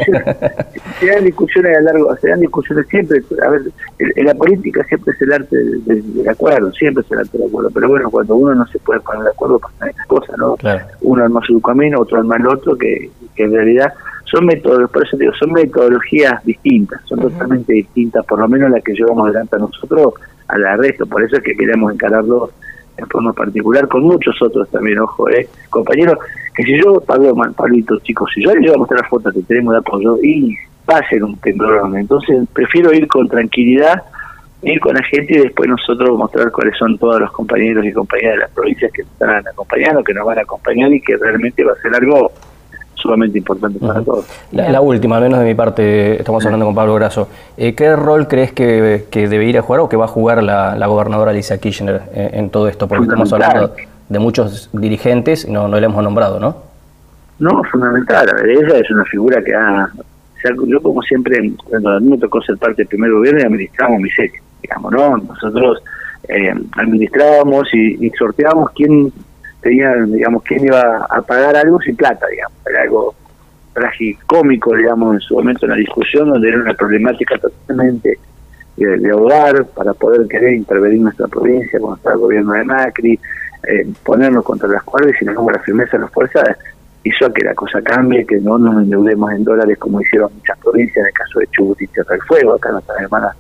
Se 1.00 1.06
dan 1.08 1.24
discusiones 1.24 1.78
a 1.78 1.82
largo, 1.82 2.16
se 2.18 2.30
dan 2.30 2.40
discusiones 2.40 2.88
siempre. 2.88 3.22
A 3.46 3.50
ver, 3.50 3.62
en, 4.00 4.26
la 4.26 4.34
política 4.34 4.84
siempre 4.86 5.14
es 5.14 5.22
el 5.22 5.34
arte 5.34 5.56
del, 5.86 6.30
acuerdo, 6.30 6.72
siempre 6.74 7.04
es 7.04 7.12
el 7.12 7.20
arte 7.20 7.38
del 7.38 7.48
acuerdo. 7.48 7.70
Pero 7.74 7.88
bueno, 7.90 8.10
cuando 8.10 8.36
uno 8.36 8.56
no 8.56 8.68
se 8.68 8.80
puede 8.80 9.00
poner 9.02 9.24
de 9.24 9.30
acuerdo, 9.30 9.60
pasan 9.60 9.90
estas 9.90 10.08
cosas, 10.08 10.38
¿no? 10.38 10.56
Uno 11.02 11.24
arma 11.24 11.42
su 11.46 11.62
camino, 11.62 12.00
otro 12.00 12.20
arma 12.20 12.38
el 12.38 12.48
otro, 12.48 12.78
que, 12.78 13.10
que 13.36 13.44
en 13.44 13.54
realidad 13.54 13.94
son 14.26 14.46
métodos, 14.46 14.90
por 14.90 15.06
eso 15.06 15.18
digo, 15.18 15.34
son 15.34 15.52
metodologías 15.52 16.44
distintas, 16.46 17.02
son 17.06 17.20
totalmente 17.20 17.74
distintas, 17.74 18.26
por 18.26 18.40
lo 18.40 18.48
menos 18.48 18.72
las 18.72 18.82
que 18.82 18.94
llevamos 18.94 19.26
adelante 19.26 19.58
a 19.58 19.60
nosotros 19.60 20.14
a 20.48 20.58
la 20.58 20.78
resto. 20.78 21.06
Por 21.06 21.24
eso 21.24 21.38
es 21.38 21.44
que 21.44 21.56
queremos 21.56 21.94
encararlo 21.94 22.52
en 23.02 23.08
forma 23.08 23.34
particular, 23.34 23.88
con 23.88 24.04
muchos 24.04 24.40
otros 24.42 24.70
también, 24.70 25.00
ojo, 25.00 25.30
eh, 25.30 25.48
compañeros, 25.70 26.18
que 26.56 26.64
si 26.64 26.82
yo, 26.82 27.00
Pablo, 27.02 27.34
Pablito, 27.56 27.98
chicos, 28.00 28.30
si 28.34 28.44
yo 28.44 28.54
les 28.54 28.68
voy 28.68 28.76
a 28.76 28.78
mostrar 28.78 29.02
las 29.02 29.10
fotos 29.10 29.34
que 29.34 29.42
tenemos 29.42 29.74
de 29.74 29.80
apoyo, 29.80 30.18
y 30.22 30.56
va 30.90 30.98
a 30.98 31.10
ser 31.10 31.24
un 31.24 31.36
temblorón, 31.38 31.98
entonces 31.98 32.48
prefiero 32.54 32.94
ir 32.94 33.08
con 33.08 33.28
tranquilidad, 33.28 34.04
ir 34.64 34.80
con 34.80 34.96
la 34.96 35.04
gente 35.04 35.34
y 35.34 35.40
después 35.40 35.70
nosotros 35.70 36.18
mostrar 36.18 36.52
cuáles 36.52 36.78
son 36.78 36.98
todos 36.98 37.20
los 37.20 37.32
compañeros 37.32 37.86
y 37.86 37.92
compañeras 37.92 38.36
de 38.36 38.42
las 38.42 38.52
provincias 38.52 38.92
que 38.92 39.02
están 39.02 39.48
acompañando, 39.48 40.04
que 40.04 40.14
nos 40.14 40.26
van 40.26 40.38
a 40.40 40.42
acompañar 40.42 40.94
y 40.94 41.02
que 41.02 41.18
realmente 41.18 41.64
va 41.64 41.74
a 41.74 41.82
ser 41.82 41.96
algo 41.96 42.32
sumamente 43.02 43.38
importante 43.38 43.80
para 43.80 44.02
todos. 44.02 44.26
La, 44.52 44.82
última, 44.82 45.18
al 45.18 45.24
menos 45.24 45.40
de 45.40 45.46
mi 45.46 45.56
parte, 45.56 46.20
estamos 46.20 46.46
hablando 46.46 46.66
con 46.66 46.76
Pablo 46.76 46.96
Grasso. 46.96 47.28
Eh, 47.58 47.74
¿Qué 47.74 47.96
rol 47.96 48.28
crees 48.28 48.52
que, 48.52 49.06
que, 49.10 49.28
debe 49.28 49.46
ir 49.46 49.58
a 49.58 49.62
jugar 49.62 49.82
o 49.82 49.90
que 49.90 49.98
va 49.98 50.06
a 50.06 50.08
jugar 50.08 50.44
la, 50.44 50.86
gobernadora 50.88 51.32
Alicia 51.32 51.58
Kirchner 51.58 52.02
en, 52.14 52.50
todo 52.50 52.68
esto? 52.68 52.88
Porque 52.88 53.04
estamos 53.04 53.32
hablando 53.34 53.74
de 54.10 54.20
muchos 54.20 54.70
dirigentes 54.74 55.46
y 55.46 55.52
no, 55.52 55.68
no 55.68 55.80
le 55.80 55.86
hemos 55.86 56.04
nombrado, 56.04 56.40
¿no? 56.40 56.56
No, 57.40 57.64
fundamental. 57.64 58.30
A 58.30 58.34
ver, 58.36 58.50
ella 58.50 58.78
es 58.78 58.92
una 58.92 59.06
figura 59.06 59.44
que 59.44 59.54
ha... 59.56 59.90
yo 60.68 60.82
como 60.82 61.02
siempre, 61.02 61.54
cuando 61.64 61.90
a 61.90 62.00
mí 62.00 62.10
me 62.10 62.18
tocó 62.18 62.42
ser 62.42 62.58
parte 62.58 62.84
del 62.84 62.88
primer 62.88 63.12
gobierno 63.12 63.42
administramos 63.42 64.00
miseria, 64.00 64.40
digamos, 64.62 64.92
¿no? 64.92 65.18
Nosotros 65.18 65.82
eh, 66.28 66.54
administrábamos 66.74 67.68
y, 67.74 68.06
y 68.06 68.10
sorteábamos 68.12 68.70
quién 68.76 69.12
tenían, 69.62 70.12
digamos, 70.12 70.44
quién 70.44 70.66
iba 70.66 71.06
a 71.10 71.22
pagar 71.22 71.56
algo 71.56 71.80
sin 71.82 71.96
plata, 71.96 72.28
digamos, 72.28 72.58
era 72.68 72.82
algo 72.84 73.16
cómico 74.26 74.76
digamos, 74.76 75.16
en 75.16 75.20
su 75.22 75.36
momento 75.36 75.66
en 75.66 75.72
la 75.72 75.78
discusión, 75.78 76.30
donde 76.30 76.50
era 76.50 76.60
una 76.60 76.74
problemática 76.74 77.38
totalmente 77.38 78.18
de, 78.78 79.14
hogar 79.14 79.66
para 79.68 79.94
poder 79.94 80.28
querer 80.28 80.54
intervenir 80.54 80.98
en 80.98 81.04
nuestra 81.04 81.28
provincia 81.28 81.80
estaba 81.96 82.16
el 82.16 82.22
gobierno 82.22 82.54
de 82.54 82.64
Macri, 82.64 83.20
eh, 83.68 83.88
ponernos 84.04 84.44
contra 84.44 84.68
las 84.68 84.84
cuerdas 84.84 85.14
y 85.22 85.26
no 85.26 85.50
la 85.50 85.60
firmeza 85.60 85.98
de 85.98 86.04
las 86.04 86.12
fuerzas 86.12 86.58
hizo 87.04 87.32
que 87.34 87.44
la 87.44 87.54
cosa 87.54 87.82
cambie, 87.82 88.26
que 88.26 88.40
no 88.40 88.58
nos 88.58 88.84
endeudemos 88.84 89.32
en 89.32 89.44
dólares 89.44 89.78
como 89.78 90.02
hicieron 90.02 90.32
muchas 90.36 90.58
provincias, 90.60 90.98
en 90.98 91.08
el 91.08 91.14
caso 91.14 91.40
de 91.40 91.48
Chubut 91.48 91.82
y 91.82 91.88
Tierra 91.88 92.14
del 92.14 92.22
Fuego, 92.24 92.54
acá 92.54 92.72
nuestra 92.72 92.96
hermana 93.00 93.36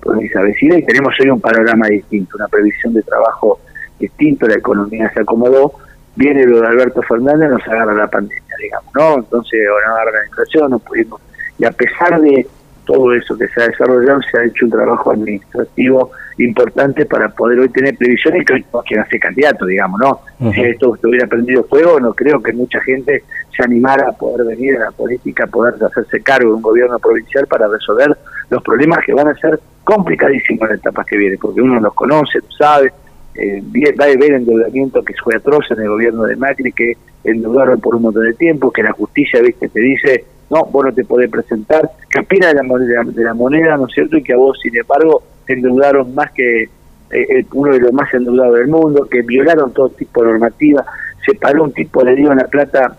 provincia 0.00 0.40
vecina, 0.40 0.78
y 0.78 0.84
tenemos 0.84 1.14
hoy 1.20 1.30
un 1.30 1.40
panorama 1.40 1.88
distinto, 1.88 2.36
una 2.36 2.48
previsión 2.48 2.94
de 2.94 3.02
trabajo 3.02 3.58
distinto, 3.98 4.46
la 4.46 4.54
economía 4.54 5.10
se 5.12 5.20
acomodó, 5.20 5.72
viene 6.14 6.44
lo 6.46 6.60
de 6.60 6.66
Alberto 6.66 7.02
Fernández, 7.02 7.50
nos 7.50 7.66
agarra 7.66 7.94
la 7.94 8.08
pandemia, 8.08 8.54
digamos, 8.60 8.94
¿no? 8.94 9.14
Entonces, 9.16 9.60
nos 9.68 9.94
agarra 9.94 10.18
la 10.18 10.26
inflación, 10.26 10.70
no 10.70 10.78
pudimos, 10.78 11.20
y 11.58 11.64
a 11.64 11.70
pesar 11.70 12.20
de 12.20 12.46
todo 12.86 13.12
eso 13.12 13.36
que 13.36 13.48
se 13.48 13.60
ha 13.60 13.66
desarrollado, 13.66 14.20
se 14.30 14.38
ha 14.38 14.44
hecho 14.44 14.64
un 14.64 14.70
trabajo 14.70 15.10
administrativo 15.10 16.12
importante 16.38 17.04
para 17.04 17.28
poder 17.28 17.58
hoy 17.58 17.68
tener 17.70 17.96
previsiones 17.96 18.46
que 18.46 18.54
hoy 18.54 18.66
no 18.72 18.80
quieren 18.82 19.06
ser 19.08 19.20
candidato, 19.20 19.66
digamos, 19.66 20.00
¿no? 20.00 20.52
Si 20.52 20.62
esto 20.62 20.94
estuviera 20.94 21.26
prendido 21.26 21.64
fuego, 21.64 21.98
no 21.98 22.14
creo 22.14 22.40
que 22.40 22.52
mucha 22.52 22.80
gente 22.82 23.24
se 23.54 23.64
animara 23.64 24.08
a 24.08 24.12
poder 24.12 24.46
venir 24.46 24.76
a 24.76 24.84
la 24.86 24.90
política, 24.92 25.44
a 25.44 25.48
poder 25.48 25.74
hacerse 25.82 26.22
cargo 26.22 26.50
de 26.50 26.54
un 26.56 26.62
gobierno 26.62 26.98
provincial 26.98 27.46
para 27.46 27.66
resolver 27.68 28.16
los 28.50 28.62
problemas 28.62 29.04
que 29.04 29.14
van 29.14 29.28
a 29.28 29.34
ser 29.34 29.58
complicadísimos 29.82 30.62
en 30.62 30.68
las 30.68 30.78
etapas 30.78 31.06
que 31.06 31.16
vienen, 31.16 31.38
porque 31.40 31.60
uno 31.60 31.80
los 31.80 31.94
conoce, 31.94 32.38
lo 32.38 32.50
sabe, 32.56 32.92
eh, 33.38 33.62
va 33.98 34.04
a 34.04 34.08
haber 34.08 34.32
endeudamiento 34.32 35.02
que 35.02 35.14
fue 35.22 35.36
atroz 35.36 35.70
en 35.70 35.80
el 35.80 35.88
gobierno 35.88 36.24
de 36.24 36.36
Macri, 36.36 36.72
que 36.72 36.96
endeudaron 37.24 37.80
por 37.80 37.96
un 37.96 38.02
montón 38.02 38.24
de 38.24 38.34
tiempo, 38.34 38.70
que 38.70 38.82
la 38.82 38.92
justicia 38.92 39.40
viste 39.40 39.68
te 39.68 39.80
dice, 39.80 40.24
no, 40.50 40.64
vos 40.66 40.86
no 40.86 40.92
te 40.92 41.04
podés 41.04 41.30
presentar, 41.30 41.90
que 42.10 42.20
opina 42.20 42.48
de 42.48 42.54
la, 42.54 42.62
moneda, 42.62 43.02
de 43.04 43.24
la 43.24 43.34
moneda, 43.34 43.76
¿no 43.76 43.86
es 43.86 43.94
cierto? 43.94 44.16
Y 44.16 44.22
que 44.22 44.32
a 44.32 44.36
vos, 44.36 44.58
sin 44.62 44.76
embargo, 44.76 45.22
endeudaron 45.46 46.14
más 46.14 46.30
que 46.32 46.68
eh, 47.10 47.46
uno 47.52 47.72
de 47.72 47.80
los 47.80 47.92
más 47.92 48.12
endeudados 48.14 48.58
del 48.58 48.68
mundo, 48.68 49.06
que 49.10 49.22
violaron 49.22 49.72
todo 49.72 49.88
tipo 49.90 50.22
de 50.22 50.30
normativa, 50.30 50.84
se 51.24 51.34
paró 51.34 51.64
un 51.64 51.72
tipo, 51.72 52.04
le 52.04 52.14
dio 52.14 52.34
la 52.34 52.46
plata 52.46 52.96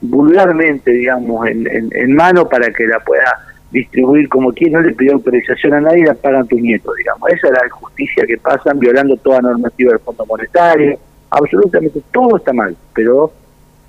vulgarmente, 0.00 0.90
digamos, 0.90 1.48
en, 1.48 1.66
en 1.92 2.12
mano 2.14 2.48
para 2.48 2.70
que 2.70 2.86
la 2.86 3.00
pueda 3.00 3.47
distribuir 3.70 4.28
como 4.28 4.52
quien 4.52 4.72
no 4.72 4.80
le 4.80 4.94
pidió 4.94 5.14
autorización 5.14 5.74
a 5.74 5.80
nadie, 5.80 6.04
la 6.04 6.14
pagan 6.14 6.46
tus 6.46 6.60
nietos, 6.60 6.94
digamos. 6.96 7.28
Esa 7.30 7.48
es 7.48 7.52
la 7.52 7.68
justicia 7.70 8.26
que 8.26 8.38
pasan, 8.38 8.78
violando 8.78 9.16
toda 9.16 9.40
normativa 9.40 9.92
del 9.92 10.00
Fondo 10.00 10.24
Monetario, 10.26 10.98
absolutamente 11.30 12.00
todo 12.12 12.36
está 12.36 12.52
mal, 12.52 12.76
pero 12.94 13.32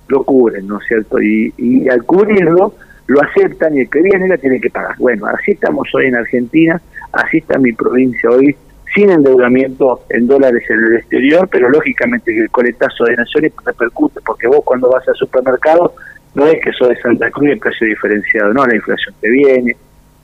lo 0.08 0.24
cubren, 0.24 0.66
¿no 0.66 0.78
es 0.80 0.86
cierto? 0.86 1.20
Y, 1.20 1.52
y 1.56 1.88
al 1.88 2.04
cubrirlo, 2.04 2.74
lo 3.06 3.20
aceptan 3.22 3.76
y 3.76 3.80
el 3.80 3.90
que 3.90 4.02
viene 4.02 4.28
la 4.28 4.36
tiene 4.36 4.60
que 4.60 4.70
pagar. 4.70 4.96
Bueno, 4.98 5.26
así 5.26 5.52
estamos 5.52 5.88
hoy 5.94 6.06
en 6.06 6.16
Argentina, 6.16 6.80
así 7.12 7.38
está 7.38 7.58
mi 7.58 7.72
provincia 7.72 8.30
hoy, 8.30 8.54
sin 8.94 9.10
endeudamiento 9.10 10.02
en 10.10 10.26
dólares 10.26 10.62
en 10.68 10.78
el 10.78 10.96
exterior, 10.96 11.48
pero 11.50 11.68
lógicamente 11.70 12.36
el 12.36 12.50
coletazo 12.50 13.04
de 13.04 13.16
naciones 13.16 13.52
repercute, 13.64 14.20
porque 14.24 14.48
vos 14.48 14.60
cuando 14.64 14.90
vas 14.90 15.06
al 15.08 15.14
supermercado 15.14 15.94
no 16.34 16.46
es 16.46 16.60
que 16.60 16.70
eso 16.70 16.86
de 16.88 16.96
Santa 17.00 17.30
Cruz 17.30 17.50
el 17.50 17.58
precio 17.58 17.86
diferenciado, 17.86 18.52
no, 18.52 18.66
la 18.66 18.74
inflación 18.74 19.14
te 19.20 19.30
viene, 19.30 19.76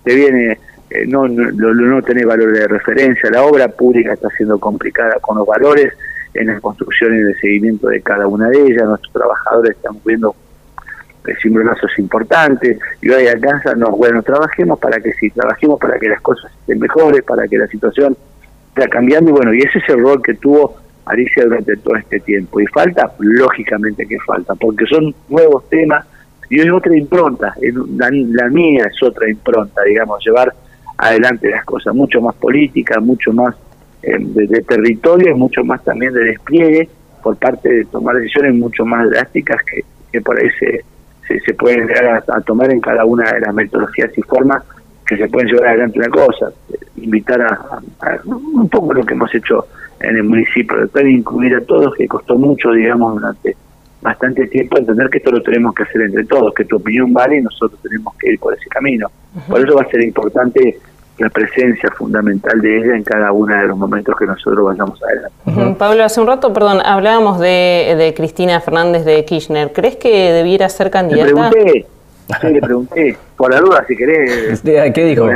te 0.05 0.15
viene, 0.15 0.59
eh, 0.91 1.07
no, 1.07 1.27
no, 1.27 1.51
no 1.51 2.03
tenés 2.03 2.25
valores 2.25 2.61
de 2.61 2.69
referencia, 2.69 3.31
la 3.31 3.43
obra 3.43 3.69
pública 3.69 4.13
está 4.13 4.29
siendo 4.31 4.59
complicada 4.59 5.19
con 5.21 5.39
los 5.39 5.47
valores 5.47 5.93
en 6.35 6.49
las 6.49 6.61
construcciones 6.61 7.27
de 7.27 7.35
seguimiento 7.35 7.89
de 7.89 8.01
cada 8.03 8.27
una 8.27 8.49
de 8.49 8.61
ellas, 8.61 8.85
nuestros 8.85 9.13
trabajadores 9.13 9.77
están 9.77 9.97
viendo 10.05 10.35
cimbronazos 11.43 11.91
importantes, 11.99 12.79
y 13.03 13.11
hoy 13.11 13.27
alcanza, 13.27 13.75
no, 13.75 13.91
bueno, 13.91 14.23
trabajemos 14.23 14.79
para 14.79 15.01
que 15.01 15.13
sí, 15.15 15.31
trabajemos 15.31 15.81
para 15.81 15.99
que 15.99 16.09
las 16.09 16.21
cosas 16.21 16.53
estén 16.61 16.79
mejores, 16.79 17.23
para 17.23 17.49
que 17.49 17.59
la 17.59 17.67
situación 17.67 18.17
esté 18.69 18.89
cambiando, 18.89 19.31
y 19.31 19.33
bueno, 19.33 19.53
y 19.53 19.59
ese 19.59 19.79
es 19.79 19.89
el 19.89 20.03
rol 20.03 20.23
que 20.23 20.35
tuvo 20.35 20.77
Alicia 21.07 21.45
durante 21.45 21.77
todo 21.77 21.97
este 21.97 22.21
tiempo. 22.21 22.61
Y 22.61 22.67
falta, 22.67 23.13
lógicamente 23.19 24.07
que 24.07 24.19
falta, 24.21 24.55
porque 24.55 24.87
son 24.87 25.15
nuevos 25.29 25.69
temas 25.69 26.05
y 26.49 26.61
es 26.61 26.71
otra 26.71 26.97
impronta, 26.97 27.55
la, 27.97 28.09
la 28.11 28.49
mía 28.49 28.85
es 28.89 29.03
otra 29.03 29.29
impronta, 29.29 29.83
digamos, 29.83 30.25
llevar 30.25 30.53
adelante 30.97 31.51
las 31.51 31.65
cosas, 31.65 31.95
mucho 31.95 32.21
más 32.21 32.35
política, 32.37 33.01
mucho 33.01 33.33
más 33.33 33.55
eh, 34.03 34.17
de, 34.19 34.63
territorio 34.63 35.33
y 35.33 35.35
mucho 35.35 35.65
más 35.65 35.83
también 35.83 36.13
de 36.13 36.25
despliegue 36.25 36.89
por 37.23 37.37
parte 37.37 37.69
de 37.69 37.85
tomar 37.87 38.17
decisiones 38.17 38.55
mucho 38.55 38.85
más 38.85 39.11
drásticas 39.11 39.61
que, 39.65 40.21
por 40.21 40.39
ahí 40.39 40.49
se, 40.59 40.85
se, 41.45 41.55
pueden 41.55 41.87
llegar 41.87 42.25
a, 42.29 42.41
tomar 42.41 42.71
en 42.71 42.81
cada 42.81 43.05
una 43.05 43.31
de 43.33 43.41
las 43.41 43.53
metodologías 43.53 44.17
y 44.17 44.23
formas 44.23 44.63
que 45.07 45.17
se 45.17 45.29
pueden 45.29 45.49
llevar 45.49 45.69
adelante 45.69 45.99
una 45.99 46.09
cosa, 46.09 46.51
invitar 46.97 47.43
a 47.43 47.81
un 48.25 48.69
poco 48.69 48.95
lo 48.95 49.05
que 49.05 49.15
hemos 49.15 49.35
hecho 49.35 49.67
en 50.01 50.17
el 50.17 50.25
municipio, 50.25 50.87
de 50.87 51.11
incluir 51.11 51.55
a 51.57 51.61
todos, 51.63 51.95
que 51.95 52.07
costó 52.07 52.37
mucho, 52.37 52.71
digamos, 52.73 53.15
durante 53.15 53.57
bastante 54.01 54.47
tiempo 54.47 54.79
entender 54.79 55.09
que 55.11 55.19
esto 55.19 55.33
lo 55.33 55.43
tenemos 55.43 55.75
que 55.75 55.83
hacer 55.83 56.03
entre 56.03 56.25
todos, 56.25 56.55
que 56.55 56.65
tu 56.65 56.77
opinión 56.77 57.13
vale 57.13 57.39
y 57.39 57.43
nosotros 57.43 57.81
tenemos 57.83 58.15
que 58.17 58.33
ir 58.33 58.39
por 58.39 58.55
ese 58.55 58.69
camino. 58.69 59.11
Por 59.49 59.61
eso 59.61 59.75
va 59.75 59.83
a 59.83 59.89
ser 59.89 60.03
importante 60.03 60.79
la 61.19 61.31
presencia 61.31 61.91
fundamental 61.91 62.61
de 62.61 62.79
ella 62.79 62.95
en 62.95 63.03
cada 63.03 63.33
uno 63.33 63.57
de 63.57 63.67
los 63.67 63.77
momentos 63.77 64.15
que 64.17 64.27
nosotros 64.27 64.67
vayamos 64.67 65.01
adelante. 65.03 65.77
Pablo, 65.79 66.05
hace 66.05 66.21
un 66.21 66.27
rato, 66.27 66.53
perdón, 66.53 66.81
hablábamos 66.85 67.41
de, 67.41 67.95
de, 67.99 68.15
Cristina 68.15 68.61
Fernández 68.61 69.05
de 69.05 69.25
Kirchner. 69.25 69.73
¿Crees 69.73 69.97
que 69.97 70.33
debiera 70.33 70.69
ser 70.69 70.91
candidata? 70.91 71.27
Le 71.27 71.33
pregunté, 71.33 71.87
sí, 72.41 72.47
le 72.49 72.61
pregunté, 72.61 73.19
por 73.37 73.53
la 73.53 73.61
duda, 73.61 73.85
si 73.89 73.97
querés. 73.97 74.61
¿Qué 74.63 75.05
dijo? 75.05 75.27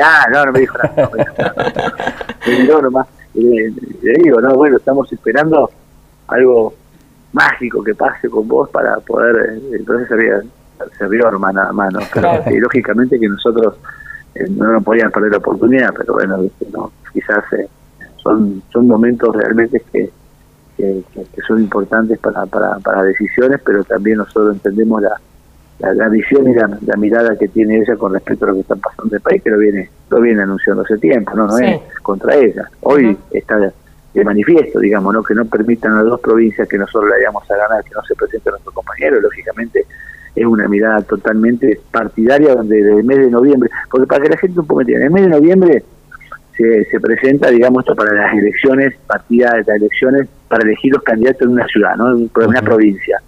Ah, 0.00 0.26
no, 0.32 0.46
no 0.46 0.52
me 0.52 0.60
dijo 0.60 0.78
nada. 0.78 1.10
No, 2.68 2.80
nomás 2.82 3.06
le, 3.34 3.72
digo, 4.22 4.40
no, 4.40 4.54
bueno, 4.54 4.76
estamos 4.76 5.12
esperando 5.12 5.70
algo 6.28 6.74
mágico 7.32 7.82
que 7.82 7.94
pase 7.94 8.28
con 8.28 8.46
vos 8.46 8.70
para 8.70 8.96
poder, 9.00 9.36
eh, 9.36 9.76
entonces 9.78 10.08
sería, 10.08 10.40
servir 10.98 11.22
hermana 11.22 11.68
a 11.68 11.72
mano. 11.72 12.00
Y 12.50 12.58
lógicamente 12.58 13.18
que 13.18 13.28
nosotros 13.28 13.76
eh, 14.34 14.46
no, 14.50 14.80
podían 14.82 15.10
perder 15.10 15.32
la 15.32 15.38
oportunidad, 15.38 15.92
pero 15.96 16.14
bueno, 16.14 16.38
no, 16.72 16.92
quizás 17.12 17.44
eh, 17.52 17.68
son, 18.22 18.62
son 18.72 18.86
momentos 18.86 19.34
realmente 19.34 19.82
que, 19.92 20.10
que, 20.76 21.04
son 21.46 21.60
importantes 21.60 22.18
para, 22.18 22.46
para, 22.46 22.78
para 22.78 23.02
decisiones, 23.02 23.60
pero 23.64 23.84
también 23.84 24.18
nosotros 24.18 24.54
entendemos 24.54 25.02
la, 25.02 25.20
la, 25.78 26.08
visión 26.08 26.48
y 26.48 26.54
la, 26.54 26.96
mirada 26.96 27.36
que 27.36 27.48
tiene 27.48 27.78
ella 27.78 27.96
con 27.96 28.12
respecto 28.12 28.44
a 28.44 28.48
lo 28.48 28.54
que 28.54 28.60
está 28.60 28.76
pasando 28.76 29.10
en 29.12 29.16
el 29.16 29.20
país, 29.20 29.42
que 29.42 29.50
lo 29.50 29.58
viene, 29.58 29.90
lo 30.10 30.20
viene 30.20 30.42
anunciando 30.42 30.82
hace 30.82 30.98
tiempo, 30.98 31.32
no, 31.34 31.46
no 31.46 31.58
es 31.58 31.80
contra 32.02 32.34
ella. 32.36 32.68
Hoy 32.80 33.16
está 33.32 33.58
de 33.58 34.24
manifiesto, 34.24 34.78
digamos, 34.78 35.12
¿no? 35.12 35.22
que 35.22 35.34
no 35.34 35.44
permitan 35.44 35.92
a 35.92 35.96
las 35.96 36.06
dos 36.06 36.20
provincias 36.20 36.68
que 36.68 36.78
nosotros 36.78 37.10
le 37.10 37.16
vayamos 37.16 37.50
a 37.50 37.56
ganar, 37.56 37.84
que 37.84 37.90
no 37.94 38.02
se 38.04 38.14
presente 38.14 38.48
a 38.48 38.52
nuestro 38.52 38.72
compañero, 38.72 39.20
lógicamente 39.20 39.84
es 40.34 40.44
una 40.44 40.68
mirada 40.68 41.02
totalmente 41.02 41.80
partidaria 41.90 42.54
donde 42.54 42.76
desde 42.76 42.98
el 42.98 43.04
mes 43.04 43.18
de 43.18 43.30
noviembre, 43.30 43.70
porque 43.90 44.06
para 44.06 44.22
que 44.22 44.30
la 44.30 44.36
gente 44.36 44.60
un 44.60 44.66
poco 44.66 44.80
entienda, 44.80 45.06
en 45.06 45.12
el 45.12 45.14
mes 45.14 45.24
de 45.24 45.36
noviembre 45.36 45.84
se, 46.56 46.84
se 46.84 47.00
presenta, 47.00 47.50
digamos, 47.50 47.82
esto 47.82 47.96
para 47.96 48.14
las 48.14 48.32
elecciones, 48.34 48.94
partida 49.06 49.52
de 49.52 49.58
las 49.58 49.76
elecciones, 49.76 50.28
para 50.48 50.62
elegir 50.62 50.92
los 50.92 51.02
candidatos 51.02 51.42
en 51.42 51.48
una 51.48 51.66
ciudad, 51.66 51.96
¿no? 51.96 52.10
en 52.10 52.30
una 52.34 52.62
provincia. 52.62 53.20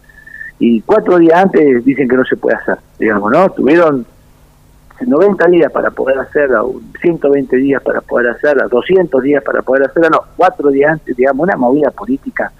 Y 0.58 0.80
cuatro 0.82 1.18
días 1.18 1.42
antes 1.42 1.84
dicen 1.84 2.08
que 2.08 2.16
no 2.16 2.24
se 2.24 2.36
puede 2.36 2.56
hacer, 2.56 2.78
digamos, 2.98 3.30
¿no? 3.30 3.50
Tuvieron 3.50 4.06
90 5.04 5.46
días 5.48 5.70
para 5.70 5.90
poder 5.90 6.18
hacerla, 6.18 6.62
120 7.00 7.56
días 7.56 7.82
para 7.82 8.00
poder 8.00 8.30
hacerla, 8.30 8.66
200 8.66 9.22
días 9.22 9.42
para 9.44 9.60
poder 9.62 9.84
hacerla, 9.84 10.08
no, 10.10 10.20
cuatro 10.36 10.70
días 10.70 10.92
antes, 10.92 11.14
digamos, 11.16 11.44
una 11.44 11.56
movida 11.56 11.90
política 11.90 12.50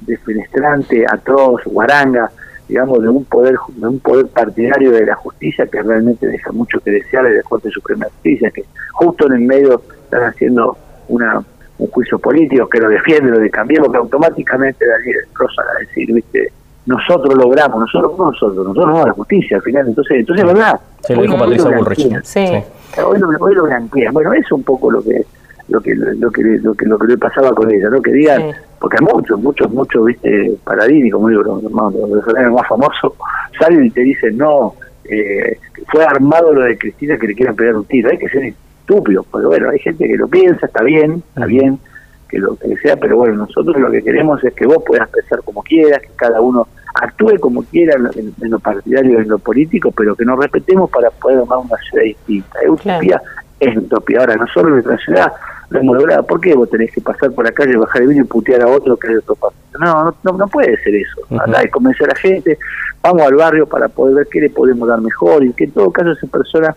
desfenestrante, 0.00 1.04
atroz, 1.08 1.62
guaranga, 1.64 2.30
digamos, 2.68 3.00
de 3.00 3.08
un 3.08 3.24
poder 3.24 3.56
de 3.68 3.86
un 3.86 4.00
poder 4.00 4.26
partidario 4.26 4.90
de 4.90 5.06
la 5.06 5.14
justicia 5.14 5.66
que 5.66 5.82
realmente 5.82 6.26
deja 6.26 6.50
mucho 6.50 6.80
que 6.80 6.90
desear 6.90 7.24
de 7.24 7.36
la 7.36 7.42
Corte 7.42 7.70
Suprema 7.70 8.06
de 8.06 8.10
Justicia, 8.10 8.50
que 8.50 8.64
justo 8.92 9.26
en 9.26 9.34
el 9.34 9.40
medio 9.42 9.80
están 10.04 10.24
haciendo 10.24 10.76
una 11.08 11.44
un 11.76 11.88
juicio 11.88 12.18
político 12.18 12.68
que 12.68 12.78
lo 12.78 12.88
defiende, 12.88 13.32
lo 13.32 13.38
de 13.40 13.50
cambiarlo, 13.50 13.90
que 13.90 13.98
automáticamente 13.98 14.86
Daniel 14.86 15.26
Rosa 15.34 15.62
a 15.62 15.80
decir, 15.80 16.12
viste, 16.12 16.52
nosotros 16.86 17.34
logramos, 17.34 17.80
nosotros 17.80 18.18
no 18.18 18.26
nosotros, 18.26 18.66
nosotros 18.66 18.94
no 18.94 19.06
la 19.06 19.12
justicia 19.12 19.56
al 19.56 19.62
final, 19.62 19.88
entonces, 19.88 20.18
entonces 20.18 20.44
es 20.44 20.52
verdad. 20.52 20.80
Se 21.00 21.16
lo 21.16 21.22
dijo 21.22 21.38
Patricia 21.38 21.70
Bullrich. 21.70 22.22
Sí. 22.24 22.46
Hoy 23.04 23.18
lo, 23.18 23.28
hoy 23.40 23.54
lo 23.54 23.66
Bueno, 24.12 24.32
eso 24.32 24.42
es 24.46 24.52
un 24.52 24.62
poco 24.62 24.90
lo 24.90 25.02
que 25.02 25.24
lo 25.68 25.80
que 25.80 25.94
lo 25.94 26.30
que 26.30 26.42
lo 26.42 26.74
que 26.74 26.86
lo 26.86 26.98
que 26.98 27.06
le 27.06 27.18
pasaba 27.18 27.54
con 27.54 27.70
ella, 27.72 27.88
¿no? 27.88 28.02
Que 28.02 28.12
digan, 28.12 28.52
porque 28.78 28.98
hay 29.00 29.14
muchos, 29.14 29.40
muchos, 29.40 29.70
muchos, 29.72 30.04
viste, 30.04 30.52
Paradini, 30.62 31.10
como 31.10 31.28
digo, 31.28 31.42
los, 31.42 31.62
los, 31.62 31.72
más 31.72 32.68
famosos, 32.68 33.12
salen 33.58 33.86
y 33.86 33.90
te 33.90 34.02
dicen, 34.02 34.36
no, 34.36 34.74
eh, 35.04 35.58
fue 35.90 36.04
armado 36.04 36.52
lo 36.52 36.62
de 36.62 36.76
Cristina 36.76 37.16
que 37.16 37.28
le 37.28 37.34
quieran 37.34 37.56
pegar 37.56 37.76
un 37.76 37.84
tiro, 37.86 38.10
hay 38.10 38.18
que 38.18 38.28
ser 38.28 38.44
estúpido, 38.44 39.24
pero 39.32 39.48
bueno, 39.48 39.70
hay 39.70 39.78
gente 39.78 40.06
que 40.06 40.16
lo 40.16 40.28
piensa, 40.28 40.66
está 40.66 40.82
bien, 40.82 41.22
está 41.34 41.46
bien, 41.46 41.78
que 42.34 42.40
lo 42.40 42.56
que 42.56 42.76
sea, 42.78 42.96
pero 42.96 43.16
bueno, 43.16 43.36
nosotros 43.36 43.76
lo 43.76 43.90
que 43.90 44.02
queremos 44.02 44.42
es 44.42 44.52
que 44.54 44.66
vos 44.66 44.82
puedas 44.84 45.08
pensar 45.08 45.40
como 45.44 45.62
quieras, 45.62 46.00
que 46.02 46.10
cada 46.16 46.40
uno 46.40 46.66
actúe 46.94 47.38
como 47.40 47.62
quiera 47.62 47.94
en, 47.96 48.50
lo 48.50 48.58
partidario 48.58 49.18
y 49.18 49.22
en 49.22 49.28
lo 49.28 49.38
político, 49.38 49.92
pero 49.92 50.16
que 50.16 50.24
nos 50.24 50.38
respetemos 50.38 50.90
para 50.90 51.10
poder 51.10 51.40
tomar 51.40 51.58
una 51.58 51.76
ciudad 51.88 52.04
distinta. 52.04 52.58
Es 52.60 52.68
utopía, 52.68 53.22
es 53.60 53.76
utopía. 53.76 54.20
Ahora, 54.20 54.36
nosotros 54.36 54.66
en 54.66 54.72
nuestra 54.72 54.98
ciudad 54.98 55.32
lo 55.70 55.80
hemos 55.80 55.96
logrado. 55.96 56.26
¿Por 56.26 56.40
qué 56.40 56.54
vos 56.54 56.68
tenés 56.70 56.92
que 56.92 57.00
pasar 57.00 57.30
por 57.32 57.44
la 57.44 57.52
calle, 57.52 57.76
bajar 57.76 58.02
el 58.02 58.08
vino 58.08 58.24
y 58.24 58.26
putear 58.26 58.62
a 58.62 58.68
otro 58.68 58.96
que 58.96 59.06
es 59.08 59.12
de 59.12 59.18
otro 59.20 59.36
partido? 59.36 59.78
No, 59.78 60.14
no, 60.24 60.32
no 60.38 60.48
puede 60.48 60.76
ser 60.82 60.94
eso. 60.94 61.20
Hay 61.54 61.64
que 61.64 61.70
convencer 61.70 62.06
a 62.06 62.14
la 62.14 62.20
gente, 62.20 62.58
vamos 63.00 63.22
al 63.22 63.34
barrio 63.34 63.66
para 63.66 63.88
poder 63.88 64.14
ver 64.16 64.26
qué 64.30 64.40
le 64.40 64.50
podemos 64.50 64.88
dar 64.88 65.00
mejor 65.00 65.44
y 65.44 65.52
que 65.52 65.64
en 65.64 65.70
todo 65.70 65.90
caso 65.90 66.12
esa 66.12 66.26
persona 66.26 66.74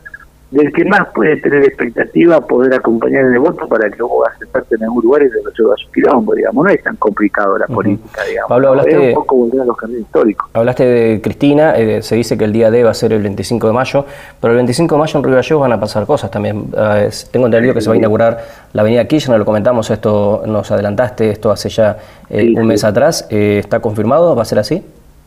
del 0.50 0.72
que 0.72 0.86
más 0.86 1.10
puede 1.14 1.38
tener 1.38 1.64
expectativa 1.64 2.40
poder 2.40 2.74
acompañar 2.74 3.26
en 3.26 3.34
el 3.34 3.40
voto 3.40 3.68
para 3.68 3.90
que 3.90 4.02
vos 4.02 4.26
aceptarte 4.34 4.76
en 4.76 4.84
algún 4.84 5.04
lugar 5.04 5.24
y 5.24 5.30
se 5.30 5.40
resuelva 5.44 5.76
su 5.76 5.92
quilombo, 5.92 6.34
digamos. 6.34 6.66
No 6.66 6.72
es 6.72 6.82
tan 6.82 6.96
complicado 6.96 7.58
la 7.58 7.68
política, 7.68 8.24
digamos. 8.24 8.50
Pablo, 8.50 8.70
hablaste, 8.70 8.92
es 8.92 9.10
un 9.10 9.14
poco 9.14 9.36
volver 9.36 9.62
a 9.62 9.66
los 9.66 9.76
caminos 9.76 10.04
históricos. 10.04 10.50
Hablaste 10.54 10.86
de 10.86 11.22
Cristina, 11.22 11.76
eh, 11.76 12.02
se 12.02 12.16
dice 12.16 12.38
que 12.38 12.46
el 12.46 12.54
día 12.54 12.72
D 12.72 12.84
va 12.84 12.92
a 12.92 12.94
ser 12.94 13.12
el 13.12 13.22
25 13.24 13.68
de 13.68 13.74
mayo, 13.74 14.06
pero 14.40 14.52
el 14.52 14.58
25 14.58 14.96
de 14.96 15.00
mayo 15.00 15.20
en 15.20 15.24
Río 15.26 15.36
Gallegos 15.36 15.62
van 15.62 15.72
a 15.74 15.80
pasar 15.80 16.06
cosas 16.06 16.32
también. 16.32 16.58
Uh, 16.58 17.10
tengo 17.30 17.48
entendido 17.48 17.74
que 17.74 17.82
se 17.82 17.90
va 17.90 17.96
a 17.96 17.98
inaugurar 17.98 18.40
la 18.72 18.82
avenida 18.84 19.06
Kirchner, 19.06 19.38
lo 19.38 19.46
comentamos, 19.46 19.90
esto 19.92 20.44
nos 20.46 20.72
adelantaste, 20.72 21.30
esto 21.30 21.52
hace 21.52 21.68
ya 21.68 21.98
eh, 22.30 22.54
un 22.56 22.68
mes 22.68 22.86
atrás. 22.86 23.28
Eh, 23.30 23.58
¿Está 23.60 23.82
confirmado? 23.82 24.34
¿Va 24.34 24.44
a 24.44 24.46
ser 24.46 24.60
así? 24.60 24.82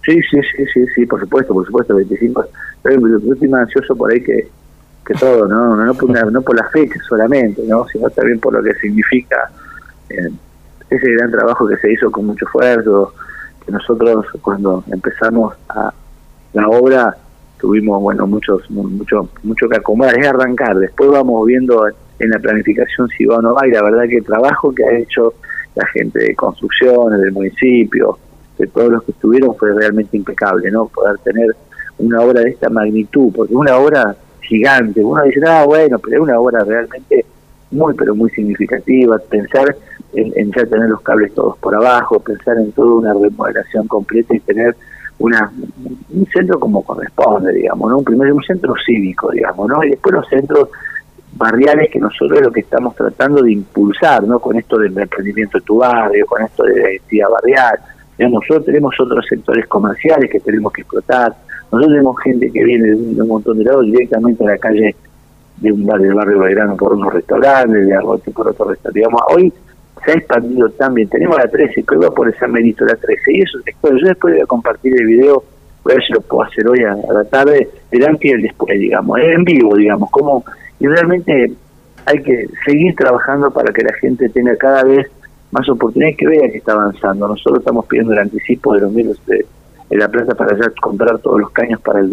Sí, 0.04 0.14
sí, 0.30 0.38
sí, 0.56 0.64
sí, 0.72 0.87
sí, 0.94 1.06
por 1.06 1.20
supuesto, 1.20 1.52
por 1.52 1.66
supuesto, 1.66 1.92
el 1.92 2.06
25. 2.06 2.44
Yo 2.85 3.33
estoy 3.35 3.48
más 3.48 3.62
ansioso 3.62 3.94
por 3.94 4.11
ahí 4.11 4.22
que 4.22 4.48
todo, 5.19 5.49
¿no? 5.49 5.77
No, 5.77 5.95
por, 5.95 6.33
no 6.33 6.43
por 6.43 6.57
la 6.57 6.69
fecha 6.69 6.95
solamente, 7.09 7.63
¿no? 7.67 7.87
sino 7.89 8.09
también 8.11 8.39
por 8.39 8.53
lo 8.53 8.63
que 8.63 8.75
significa 8.75 9.51
eh, 10.09 10.31
ese 10.89 11.11
gran 11.13 11.31
trabajo 11.31 11.67
que 11.67 11.77
se 11.77 11.93
hizo 11.93 12.11
con 12.11 12.27
mucho 12.27 12.45
esfuerzo, 12.45 13.13
que 13.65 13.73
nosotros 13.73 14.27
cuando 14.43 14.85
empezamos 14.91 15.55
a 15.69 15.93
la 16.53 16.69
obra 16.69 17.17
tuvimos 17.59 18.01
bueno 18.01 18.27
muchos 18.27 18.69
mucho 18.71 19.29
mucho 19.43 19.69
que 19.69 19.77
acomodar 19.77 20.19
es 20.19 20.27
arrancar 20.27 20.77
después 20.79 21.11
vamos 21.11 21.47
viendo 21.47 21.87
en 22.19 22.31
la 22.31 22.39
planificación 22.39 23.07
si 23.09 23.27
va 23.27 23.37
o 23.37 23.43
no 23.43 23.55
va 23.55 23.69
y 23.69 23.71
la 23.71 23.83
verdad 23.83 24.09
que 24.09 24.17
el 24.17 24.25
trabajo 24.25 24.75
que 24.75 24.83
ha 24.83 24.99
hecho 24.99 25.35
la 25.75 25.87
gente 25.89 26.19
de 26.19 26.35
construcciones 26.35 27.21
del 27.21 27.33
municipio 27.33 28.19
de 28.59 28.67
todos 28.67 28.91
los 28.91 29.05
que 29.05 29.13
estuvieron 29.13 29.55
fue 29.57 29.73
realmente 29.75 30.17
impecable 30.17 30.71
no 30.71 30.87
poder 30.87 31.19
tener 31.19 31.55
una 31.99 32.23
obra 32.23 32.41
de 32.41 32.51
esta 32.51 32.71
magnitud 32.71 33.31
porque 33.37 33.55
una 33.55 33.77
obra 33.77 34.17
gigante. 34.51 35.03
Uno 35.03 35.23
dice, 35.23 35.41
ah, 35.47 35.65
bueno, 35.65 35.99
pero 36.01 36.17
es 36.17 36.23
una 36.23 36.39
obra 36.39 36.65
realmente 36.65 37.25
muy, 37.71 37.95
pero 37.95 38.15
muy 38.15 38.29
significativa. 38.31 39.17
Pensar 39.19 39.77
en, 40.13 40.53
ya 40.53 40.67
tener 40.67 40.91
los 40.91 41.01
cables 41.03 41.33
todos 41.35 41.57
por 41.59 41.75
abajo, 41.75 42.19
pensar 42.19 42.59
en 42.59 42.73
toda 42.73 42.95
una 42.95 43.15
remodelación 43.15 43.87
completa 43.87 44.35
y 44.35 44.41
tener 44.41 44.77
una 45.21 45.53
un 46.11 46.27
centro 46.27 46.59
como 46.59 46.83
corresponde, 46.83 47.53
digamos, 47.53 47.91
¿no? 47.91 47.99
Un 47.99 48.05
primer 48.05 48.33
un 48.33 48.43
centro 48.43 48.75
cívico, 48.85 49.31
digamos, 49.31 49.69
¿no? 49.69 49.85
Y 49.85 49.91
después 49.91 50.15
los 50.15 50.27
centros 50.29 50.69
barriales 51.33 51.91
que 51.93 52.01
nosotros 52.01 52.39
es 52.39 52.45
lo 52.45 52.51
que 52.51 52.61
estamos 52.61 52.97
tratando 52.97 53.43
de 53.43 53.53
impulsar, 53.53 54.25
¿no? 54.25 54.41
Con 54.41 54.57
esto 54.57 54.79
del 54.79 54.99
emprendimiento 54.99 55.59
de 55.59 55.65
tu 55.65 55.77
barrio, 55.79 56.27
con 56.27 56.43
esto 56.43 56.65
de 56.65 56.81
la 56.81 56.91
identidad 56.91 57.29
barrial. 57.31 57.79
Nosotros 58.19 58.67
tenemos 58.67 58.95
otros 59.01 59.25
sectores 59.27 59.67
comerciales 59.67 60.31
que 60.31 60.41
tenemos 60.41 60.73
que 60.73 60.83
explotar, 60.83 61.35
nosotros 61.72 61.92
tenemos 61.92 62.20
gente 62.22 62.50
que 62.50 62.64
viene 62.64 62.88
de 62.88 63.22
un, 63.22 63.28
montón 63.28 63.59
de 63.59 63.64
lados 63.64 63.85
directamente 63.85 64.44
a 64.44 64.48
la 64.48 64.59
calle 64.59 64.94
de 65.59 65.72
un 65.72 65.87
bar 65.87 66.00
del 66.00 66.14
barrio 66.14 66.40
Belgrano 66.40 66.76
por 66.76 66.94
unos 66.94 67.12
restaurantes, 67.12 67.87
de 67.87 67.94
Arrote 67.94 68.30
por 68.30 68.48
otro 68.48 68.70
restaurante. 68.70 68.98
Digamos, 68.98 69.20
hoy 69.28 69.52
se 70.04 70.11
ha 70.11 70.14
expandido 70.14 70.68
también. 70.70 71.09
Tenemos 71.09 71.37
la 71.37 71.48
13, 71.48 71.83
que 71.83 71.96
va 71.96 72.11
por 72.11 72.28
ese 72.28 72.46
Merito 72.48 72.85
la 72.85 72.96
13. 72.96 73.33
Y 73.33 73.42
eso 73.42 73.59
después, 73.64 73.94
yo 74.00 74.09
después 74.09 74.35
voy 74.35 74.42
a 74.42 74.46
compartir 74.46 74.94
el 74.98 75.06
video, 75.06 75.44
voy 75.85 75.92
a 75.92 75.96
ver 75.96 76.04
si 76.04 76.12
lo 76.12 76.20
puedo 76.22 76.42
hacer 76.42 76.66
hoy 76.66 76.83
a, 76.83 76.96
la 77.12 77.24
tarde, 77.24 77.68
del 77.90 78.04
antes 78.04 78.24
y 78.24 78.35
el 78.35 78.42
después, 78.42 78.78
digamos, 78.78 79.18
en 79.20 79.44
vivo, 79.44 79.76
digamos, 79.76 80.11
como 80.11 80.44
y 80.80 80.87
realmente 80.87 81.52
hay 82.06 82.22
que 82.22 82.48
seguir 82.64 82.96
trabajando 82.96 83.50
para 83.50 83.72
que 83.72 83.83
la 83.83 83.92
gente 83.94 84.28
tenga 84.30 84.56
cada 84.56 84.83
vez 84.83 85.06
más 85.50 85.68
oportunidades 85.68 86.16
que 86.16 86.26
vea 86.26 86.50
que 86.50 86.59
está 86.59 86.72
avanzando. 86.72 87.28
Nosotros 87.28 87.61
estamos 87.61 87.87
pidiendo 87.87 88.14
el 88.14 88.20
anticipo 88.20 88.74
de 88.74 88.80
los 88.80 88.92
miles 88.92 89.18
de 89.26 89.44
la 89.98 90.09
plaza 90.09 90.35
para 90.35 90.57
ya 90.57 90.70
comprar 90.81 91.18
todos 91.18 91.40
los 91.40 91.50
caños 91.50 91.81
para, 91.81 92.00
el, 92.00 92.11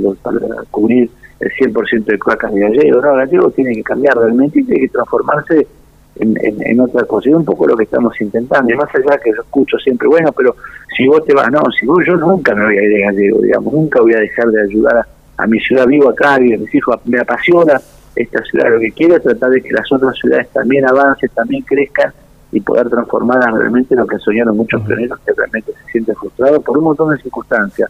cubrir 0.71 1.09
el 1.39 1.51
100% 1.51 2.05
de 2.05 2.19
cloacas 2.19 2.53
de 2.53 2.61
Gallego. 2.61 3.01
No, 3.01 3.13
Gallego 3.13 3.51
tiene 3.51 3.75
que 3.75 3.83
cambiar 3.83 4.17
realmente 4.17 4.59
y 4.59 4.63
tiene 4.63 4.81
que 4.81 4.89
transformarse 4.89 5.67
en, 6.15 6.35
en, 6.41 6.79
otra 6.81 7.03
cosa. 7.05 7.29
Y 7.29 7.33
un 7.33 7.45
poco 7.45 7.67
lo 7.67 7.77
que 7.77 7.83
estamos 7.83 8.19
intentando. 8.19 8.73
Y 8.73 8.75
más 8.75 8.89
allá 8.95 9.19
que 9.19 9.31
yo 9.31 9.41
escucho 9.41 9.77
siempre, 9.77 10.07
bueno, 10.07 10.31
pero 10.31 10.55
si 10.95 11.07
vos 11.07 11.23
te 11.25 11.33
vas, 11.35 11.51
no, 11.51 11.61
si 11.79 11.85
vos, 11.85 11.99
yo 12.05 12.15
nunca 12.17 12.55
me 12.55 12.65
voy 12.65 12.77
a 12.77 12.83
ir 12.83 12.89
de 12.89 13.01
Gallego, 13.01 13.41
digamos, 13.41 13.73
nunca 13.73 14.01
voy 14.01 14.13
a 14.13 14.19
dejar 14.19 14.47
de 14.47 14.63
ayudar 14.63 15.05
a, 15.37 15.47
mi 15.47 15.59
ciudad. 15.59 15.85
Vivo 15.85 16.09
acá, 16.09 16.41
y 16.41 16.53
a 16.53 16.57
mis 16.57 16.73
hijos, 16.73 16.99
me 17.05 17.19
apasiona 17.19 17.79
esta 18.15 18.43
ciudad. 18.43 18.71
Lo 18.71 18.79
que 18.79 18.91
quiero 18.91 19.17
es 19.17 19.21
tratar 19.21 19.51
de 19.51 19.61
que 19.61 19.71
las 19.71 19.91
otras 19.91 20.15
ciudades 20.15 20.49
también 20.49 20.83
avancen, 20.87 21.29
también 21.35 21.61
crezcan 21.61 22.11
y 22.51 22.61
poder 22.61 22.89
transformarlas 22.89 23.53
realmente 23.53 23.93
en 23.93 23.99
lo 23.99 24.07
que 24.07 24.17
soñaron 24.19 24.55
muchos 24.55 24.81
pioneros 24.83 25.19
que 25.25 25.33
realmente 25.33 25.73
se 25.73 25.91
sienten 25.91 26.15
frustrados 26.15 26.63
por 26.63 26.77
un 26.77 26.85
montón 26.85 27.13
de 27.13 27.21
circunstancias, 27.21 27.89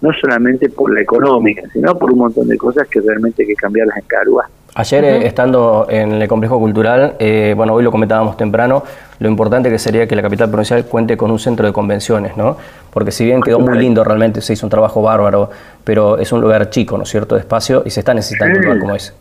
no 0.00 0.10
solamente 0.20 0.68
por 0.70 0.92
la 0.92 1.00
económica, 1.00 1.62
sino 1.72 1.96
por 1.98 2.12
un 2.12 2.18
montón 2.18 2.48
de 2.48 2.56
cosas 2.56 2.88
que 2.88 3.00
realmente 3.00 3.42
hay 3.42 3.48
que 3.48 3.54
cambiarlas 3.54 3.96
en 3.98 4.26
lugar. 4.26 4.46
Ayer, 4.74 5.04
eh, 5.04 5.26
estando 5.26 5.86
en 5.90 6.12
el 6.12 6.28
complejo 6.28 6.58
cultural, 6.58 7.14
eh, 7.18 7.52
bueno, 7.56 7.74
hoy 7.74 7.82
lo 7.82 7.90
comentábamos 7.90 8.36
temprano, 8.36 8.84
lo 9.18 9.28
importante 9.28 9.70
que 9.70 9.78
sería 9.78 10.06
que 10.06 10.14
la 10.14 10.22
capital 10.22 10.48
provincial 10.50 10.84
cuente 10.84 11.16
con 11.16 11.30
un 11.30 11.38
centro 11.38 11.66
de 11.66 11.72
convenciones, 11.72 12.36
¿no? 12.36 12.56
Porque 12.92 13.10
si 13.10 13.24
bien 13.24 13.40
quedó 13.42 13.58
muy 13.58 13.76
lindo, 13.76 14.04
realmente 14.04 14.40
se 14.40 14.52
hizo 14.52 14.66
un 14.66 14.70
trabajo 14.70 15.02
bárbaro, 15.02 15.50
pero 15.82 16.18
es 16.18 16.30
un 16.32 16.40
lugar 16.40 16.70
chico, 16.70 16.96
¿no 16.96 17.02
es 17.02 17.08
cierto?, 17.08 17.34
de 17.34 17.40
espacio 17.40 17.82
y 17.84 17.90
se 17.90 18.00
está 18.00 18.14
necesitando 18.14 18.58
un 18.58 18.64
lugar 18.64 18.78
como 18.78 18.94
ese. 18.94 19.12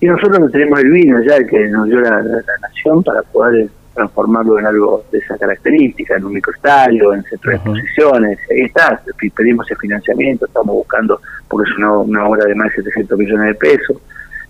Y 0.00 0.06
nosotros 0.06 0.52
tenemos 0.52 0.78
el 0.80 0.90
vino 0.90 1.22
ya 1.22 1.42
que 1.44 1.68
nos 1.68 1.86
dio 1.86 2.00
la 2.00 2.22
nación 2.60 3.02
para 3.02 3.22
poder 3.22 3.68
transformarlo 3.98 4.58
en 4.58 4.66
algo 4.66 5.04
de 5.12 5.18
esa 5.18 5.36
característica, 5.36 6.16
en 6.16 6.24
un 6.24 6.32
microestadio, 6.34 7.12
en 7.12 7.22
centro 7.24 7.50
de 7.50 7.56
exposiciones. 7.56 8.38
Ahí 8.50 8.62
está, 8.62 9.00
pedimos 9.34 9.70
el 9.70 9.76
financiamiento, 9.76 10.46
estamos 10.46 10.74
buscando, 10.74 11.20
porque 11.48 11.70
es 11.70 11.76
una, 11.78 12.26
obra 12.26 12.44
de 12.46 12.54
más 12.54 12.68
de 12.68 12.82
700 12.82 13.18
millones 13.18 13.46
de 13.48 13.54
pesos, 13.54 13.96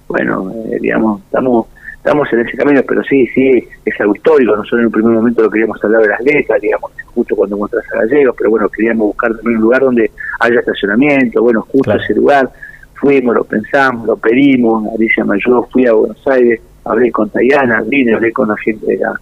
bueno, 0.06 0.50
eh, 0.70 0.78
digamos, 0.80 1.20
estamos 1.22 1.66
estamos 1.98 2.32
en 2.32 2.40
ese 2.40 2.56
camino, 2.56 2.80
pero 2.88 3.02
sí, 3.04 3.26
sí, 3.34 3.68
es 3.84 4.00
algo 4.00 4.14
histórico. 4.14 4.56
Nosotros 4.56 4.80
en 4.80 4.86
un 4.86 4.92
primer 4.92 5.12
momento 5.12 5.42
lo 5.42 5.50
queríamos 5.50 5.82
hablar 5.84 6.02
de 6.02 6.08
las 6.08 6.20
letras, 6.22 6.60
digamos, 6.62 6.90
justo 7.14 7.36
cuando 7.36 7.56
encuentras 7.56 7.84
a 7.92 7.98
Gallegos, 7.98 8.34
pero 8.38 8.50
bueno, 8.50 8.68
queríamos 8.70 9.08
buscar 9.08 9.34
también 9.34 9.56
un 9.56 9.62
lugar 9.64 9.82
donde 9.82 10.10
haya 10.40 10.60
estacionamiento, 10.60 11.42
bueno, 11.42 11.62
justo 11.62 11.92
ese 11.92 12.14
lugar. 12.14 12.50
Fuimos, 12.94 13.34
lo 13.34 13.44
pensamos, 13.44 14.06
lo 14.06 14.16
pedimos, 14.16 14.88
Alicia 14.94 15.24
me 15.24 15.34
ayudó, 15.34 15.68
fui 15.70 15.86
a 15.86 15.92
Buenos 15.92 16.26
Aires, 16.26 16.60
hablé 16.84 17.12
con 17.12 17.28
Tayana, 17.28 17.82
vine, 17.82 18.14
hablé 18.14 18.32
con 18.32 18.48
la 18.48 18.56
gente 18.56 18.86
de 18.86 18.96
la 18.96 19.20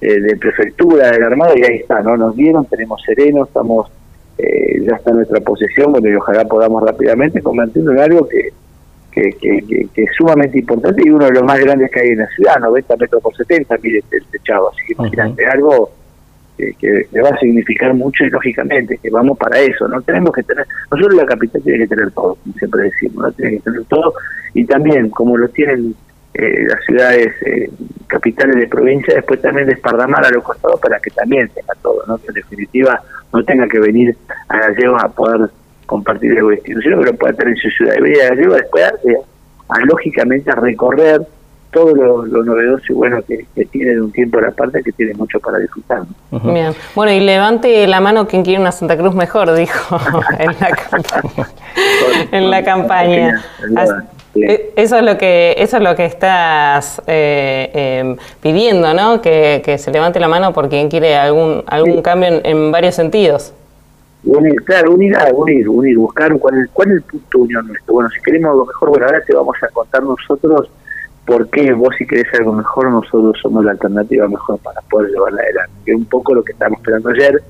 de 0.00 0.36
prefectura, 0.36 1.10
de 1.10 1.20
la 1.20 1.26
Armada, 1.26 1.54
y 1.56 1.62
ahí 1.62 1.76
está, 1.76 2.02
¿no? 2.02 2.16
Nos 2.16 2.36
dieron, 2.36 2.66
tenemos 2.66 3.02
sereno, 3.02 3.44
estamos, 3.44 3.90
eh, 4.36 4.82
ya 4.86 4.96
está 4.96 5.10
en 5.10 5.16
nuestra 5.16 5.40
posesión, 5.40 5.92
bueno, 5.92 6.08
y 6.08 6.14
ojalá 6.14 6.44
podamos 6.44 6.82
rápidamente 6.82 7.40
convertirlo 7.40 7.92
en 7.92 8.00
algo 8.00 8.28
que, 8.28 8.50
que, 9.14 9.88
que, 9.94 10.02
es 10.02 10.10
sumamente 10.16 10.58
importante 10.58 11.02
y 11.04 11.10
uno 11.10 11.26
de 11.26 11.32
los 11.32 11.44
más 11.44 11.58
grandes 11.60 11.90
que 11.90 12.00
hay 12.00 12.08
en 12.08 12.18
la 12.18 12.26
ciudad, 12.28 12.58
90 12.58 12.96
metros 12.96 13.22
por 13.22 13.36
70, 13.36 13.76
mire 13.82 14.02
el 14.10 14.24
techado, 14.26 14.70
así 14.70 14.86
que 14.86 14.92
imagínate, 14.94 15.46
algo 15.46 15.90
que, 16.56 17.06
le 17.10 17.22
va 17.22 17.30
a 17.30 17.38
significar 17.38 17.94
mucho 17.94 18.24
y 18.24 18.30
lógicamente 18.30 18.98
que 18.98 19.10
vamos 19.10 19.38
para 19.38 19.60
eso, 19.60 19.86
no 19.88 20.02
tenemos 20.02 20.32
que 20.32 20.42
tener, 20.42 20.66
nosotros 20.90 21.14
la 21.14 21.26
capital 21.26 21.62
tiene 21.62 21.78
que 21.78 21.94
tener 21.94 22.10
todo, 22.10 22.34
como 22.34 22.54
siempre 22.56 22.82
decimos, 22.82 23.16
¿no? 23.16 23.32
tiene 23.32 23.52
que 23.52 23.60
tener 23.60 23.84
todo 23.84 24.14
y 24.52 24.64
también 24.64 25.10
como 25.10 25.36
lo 25.36 25.48
tienen 25.48 25.94
eh, 26.34 26.66
las 26.66 26.84
ciudades 26.84 27.32
eh, 27.46 27.70
capitales 28.08 28.56
de 28.56 28.66
provincia, 28.66 29.14
después 29.14 29.40
también 29.40 29.68
despardamar 29.68 30.26
a 30.26 30.30
los 30.30 30.42
costados 30.42 30.80
para 30.80 30.98
que 30.98 31.10
también 31.10 31.48
tenga 31.54 31.74
todo, 31.80 32.02
¿no? 32.08 32.18
que 32.18 32.26
en 32.28 32.34
definitiva 32.34 33.00
no 33.32 33.44
tenga 33.44 33.68
que 33.68 33.78
venir 33.78 34.16
a 34.48 34.58
Gallegos 34.58 35.00
a 35.02 35.08
poder 35.10 35.48
compartir 35.86 36.36
algo 36.36 36.50
distinto, 36.50 36.80
sino 36.80 36.98
que 36.98 37.12
lo 37.12 37.14
pueda 37.14 37.34
tener 37.34 37.54
en 37.54 37.60
su 37.60 37.70
ciudad. 37.70 37.94
Y 38.04 38.18
a 38.18 38.30
Gallegos 38.30 38.56
después 38.56 38.84
a, 39.68 39.80
lógicamente 39.84 40.50
a 40.50 40.56
recorrer 40.56 41.20
todo 41.70 41.94
lo, 41.94 42.42
novedoso 42.44 42.84
y 42.88 42.92
bueno 42.94 43.20
que, 43.22 43.46
tiene 43.66 43.92
de 43.92 44.00
un 44.00 44.10
tiempo 44.10 44.38
a 44.38 44.42
la 44.42 44.50
parte 44.50 44.82
que 44.82 44.90
tiene 44.90 45.14
mucho 45.14 45.38
para 45.38 45.58
disfrutar. 45.58 46.02
Bien. 46.30 46.72
Bueno, 46.96 47.12
y 47.12 47.20
levante 47.20 47.86
la 47.86 48.00
mano 48.00 48.26
quien 48.26 48.42
quiere 48.42 48.60
una 48.60 48.72
Santa 48.72 48.96
Cruz 48.96 49.14
mejor, 49.14 49.54
dijo 49.54 49.98
en 50.38 50.52
la 50.58 50.70
campaña. 50.70 51.48
en 52.32 52.50
la 52.50 52.64
campaña. 52.64 53.44
Eh, 54.36 54.72
eso 54.76 54.96
es 54.96 55.04
lo 55.04 55.16
que 55.16 55.54
eso 55.58 55.76
es 55.76 55.82
lo 55.82 55.94
que 55.94 56.04
estás 56.04 57.00
eh, 57.06 57.70
em, 57.72 58.16
pidiendo, 58.40 58.92
¿no? 58.92 59.22
Que, 59.22 59.62
se 59.78 59.90
levante 59.90 60.18
la 60.18 60.28
mano 60.28 60.52
por 60.52 60.68
quien 60.68 60.88
quiere 60.88 61.16
algún 61.16 61.62
algún 61.66 62.02
cambio 62.02 62.40
en, 62.42 62.72
varios 62.72 62.94
sentidos. 62.94 63.52
Unir, 64.24 64.62
claro, 64.64 64.92
unidad, 64.92 65.30
unir, 65.34 65.68
unir, 65.68 65.98
buscar 65.98 66.36
cuál 66.38 66.68
cuál 66.72 66.88
es 66.88 66.94
el 66.96 67.02
punto 67.02 67.38
de 67.38 67.44
unión 67.44 67.66
nuestro. 67.68 67.94
Bueno, 67.94 68.10
si 68.10 68.20
queremos 68.22 68.50
algo 68.50 68.66
mejor, 68.66 68.88
bueno, 68.88 69.06
ahora 69.06 69.20
te 69.24 69.34
vamos 69.34 69.56
a 69.62 69.68
contar 69.68 70.02
nosotros 70.02 70.70
por 71.26 71.48
qué 71.48 71.72
vos 71.72 71.94
si 71.96 72.06
querés 72.06 72.26
algo 72.38 72.52
mejor, 72.52 72.90
nosotros 72.90 73.38
somos 73.40 73.64
la 73.64 73.72
alternativa 73.72 74.26
mejor 74.28 74.58
para 74.58 74.80
poder 74.82 75.10
llevarla 75.10 75.42
adelante. 75.42 75.72
Que 75.84 75.92
es 75.92 75.96
un 75.96 76.06
poco 76.06 76.34
lo 76.34 76.42
que 76.42 76.52
estábamos 76.52 76.80
esperando 76.80 77.10
ayer 77.10 77.42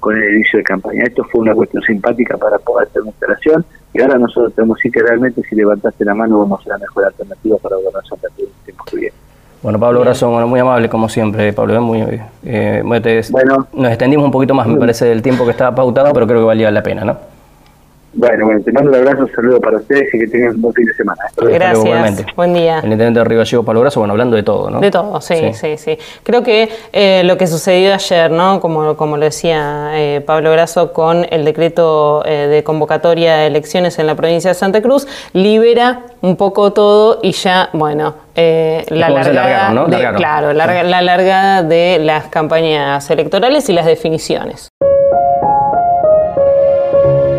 con 0.00 0.16
el 0.16 0.34
inicio 0.34 0.58
de 0.58 0.64
campaña. 0.64 1.04
Esto 1.04 1.24
fue 1.24 1.40
una 1.40 1.54
cuestión 1.54 1.82
simpática 1.82 2.36
para 2.36 2.58
poder 2.58 2.88
hacer 2.88 3.02
una 3.02 3.10
instalación 3.10 3.64
y 3.94 4.00
ahora 4.02 4.18
nosotros 4.18 4.54
tenemos 4.54 4.78
sí 4.80 4.90
que 4.90 5.02
realmente 5.02 5.42
si 5.48 5.56
levantaste 5.56 6.04
la 6.04 6.14
mano 6.14 6.38
vamos 6.40 6.60
a 6.60 6.64
ser 6.64 6.72
la 6.72 6.78
mejor 6.78 7.04
alternativa 7.06 7.56
para 7.58 7.76
Cruz 7.76 8.48
en 8.48 8.64
tiempo 8.64 8.84
que. 8.84 9.12
Bueno, 9.62 9.80
Pablo 9.80 10.00
Brazo, 10.00 10.30
bueno, 10.30 10.46
muy 10.46 10.60
amable 10.60 10.88
como 10.88 11.08
siempre, 11.08 11.52
Pablo. 11.52 11.74
¿eh? 11.74 11.80
Muy, 11.80 12.20
eh, 12.44 12.82
bueno, 13.30 13.66
nos 13.72 13.88
extendimos 13.88 14.24
un 14.26 14.30
poquito 14.30 14.54
más, 14.54 14.68
me 14.68 14.78
parece, 14.78 15.06
del 15.06 15.20
tiempo 15.20 15.44
que 15.44 15.50
estaba 15.50 15.74
pautado, 15.74 16.12
pero 16.12 16.26
creo 16.26 16.40
que 16.40 16.46
valía 16.46 16.70
la 16.70 16.82
pena, 16.82 17.04
¿no? 17.04 17.37
Bueno, 18.14 18.46
bueno, 18.46 18.62
te 18.62 18.72
mando 18.72 18.90
un 18.90 18.96
abrazo, 18.96 19.22
un 19.22 19.32
saludo 19.32 19.60
para 19.60 19.76
ustedes 19.76 20.12
y 20.14 20.18
que 20.18 20.26
tengan 20.28 20.54
un 20.54 20.62
buen 20.62 20.74
fin 20.74 20.86
de 20.86 20.94
semana. 20.94 21.20
Gracias, 21.36 22.34
buen 22.34 22.54
día. 22.54 22.78
El 22.78 22.92
intendente 22.92 23.20
de 23.20 23.24
Río 23.24 23.38
Gallego, 23.38 23.64
Pablo 23.64 23.82
Brazo, 23.82 24.00
bueno, 24.00 24.12
hablando 24.12 24.34
de 24.34 24.42
todo, 24.42 24.70
¿no? 24.70 24.80
De 24.80 24.90
todo, 24.90 25.20
sí, 25.20 25.52
sí, 25.52 25.76
sí. 25.76 25.98
Creo 26.22 26.42
que 26.42 26.70
eh, 26.92 27.22
lo 27.24 27.36
que 27.36 27.46
sucedió 27.46 27.92
ayer, 27.92 28.30
¿no? 28.30 28.60
Como, 28.60 28.96
como 28.96 29.18
lo 29.18 29.24
decía 29.24 29.90
eh, 29.92 30.22
Pablo 30.24 30.52
Brazo, 30.52 30.92
con 30.92 31.26
el 31.30 31.44
decreto 31.44 32.22
eh, 32.24 32.48
de 32.48 32.64
convocatoria 32.64 33.36
de 33.36 33.46
elecciones 33.48 33.98
en 33.98 34.06
la 34.06 34.14
provincia 34.14 34.50
de 34.50 34.54
Santa 34.54 34.80
Cruz, 34.80 35.06
libera 35.34 36.00
un 36.22 36.36
poco 36.36 36.72
todo 36.72 37.20
y 37.22 37.32
ya, 37.32 37.68
bueno, 37.74 38.14
la 38.34 39.10
largada, 39.10 39.70
¿no? 39.70 39.86
de, 39.86 39.98
claro, 40.16 40.52
la 40.54 41.02
largada 41.02 41.62
de 41.62 41.98
las 42.00 42.26
campañas 42.28 43.10
electorales 43.10 43.68
y 43.68 43.74
las 43.74 43.84
definiciones. 43.84 44.70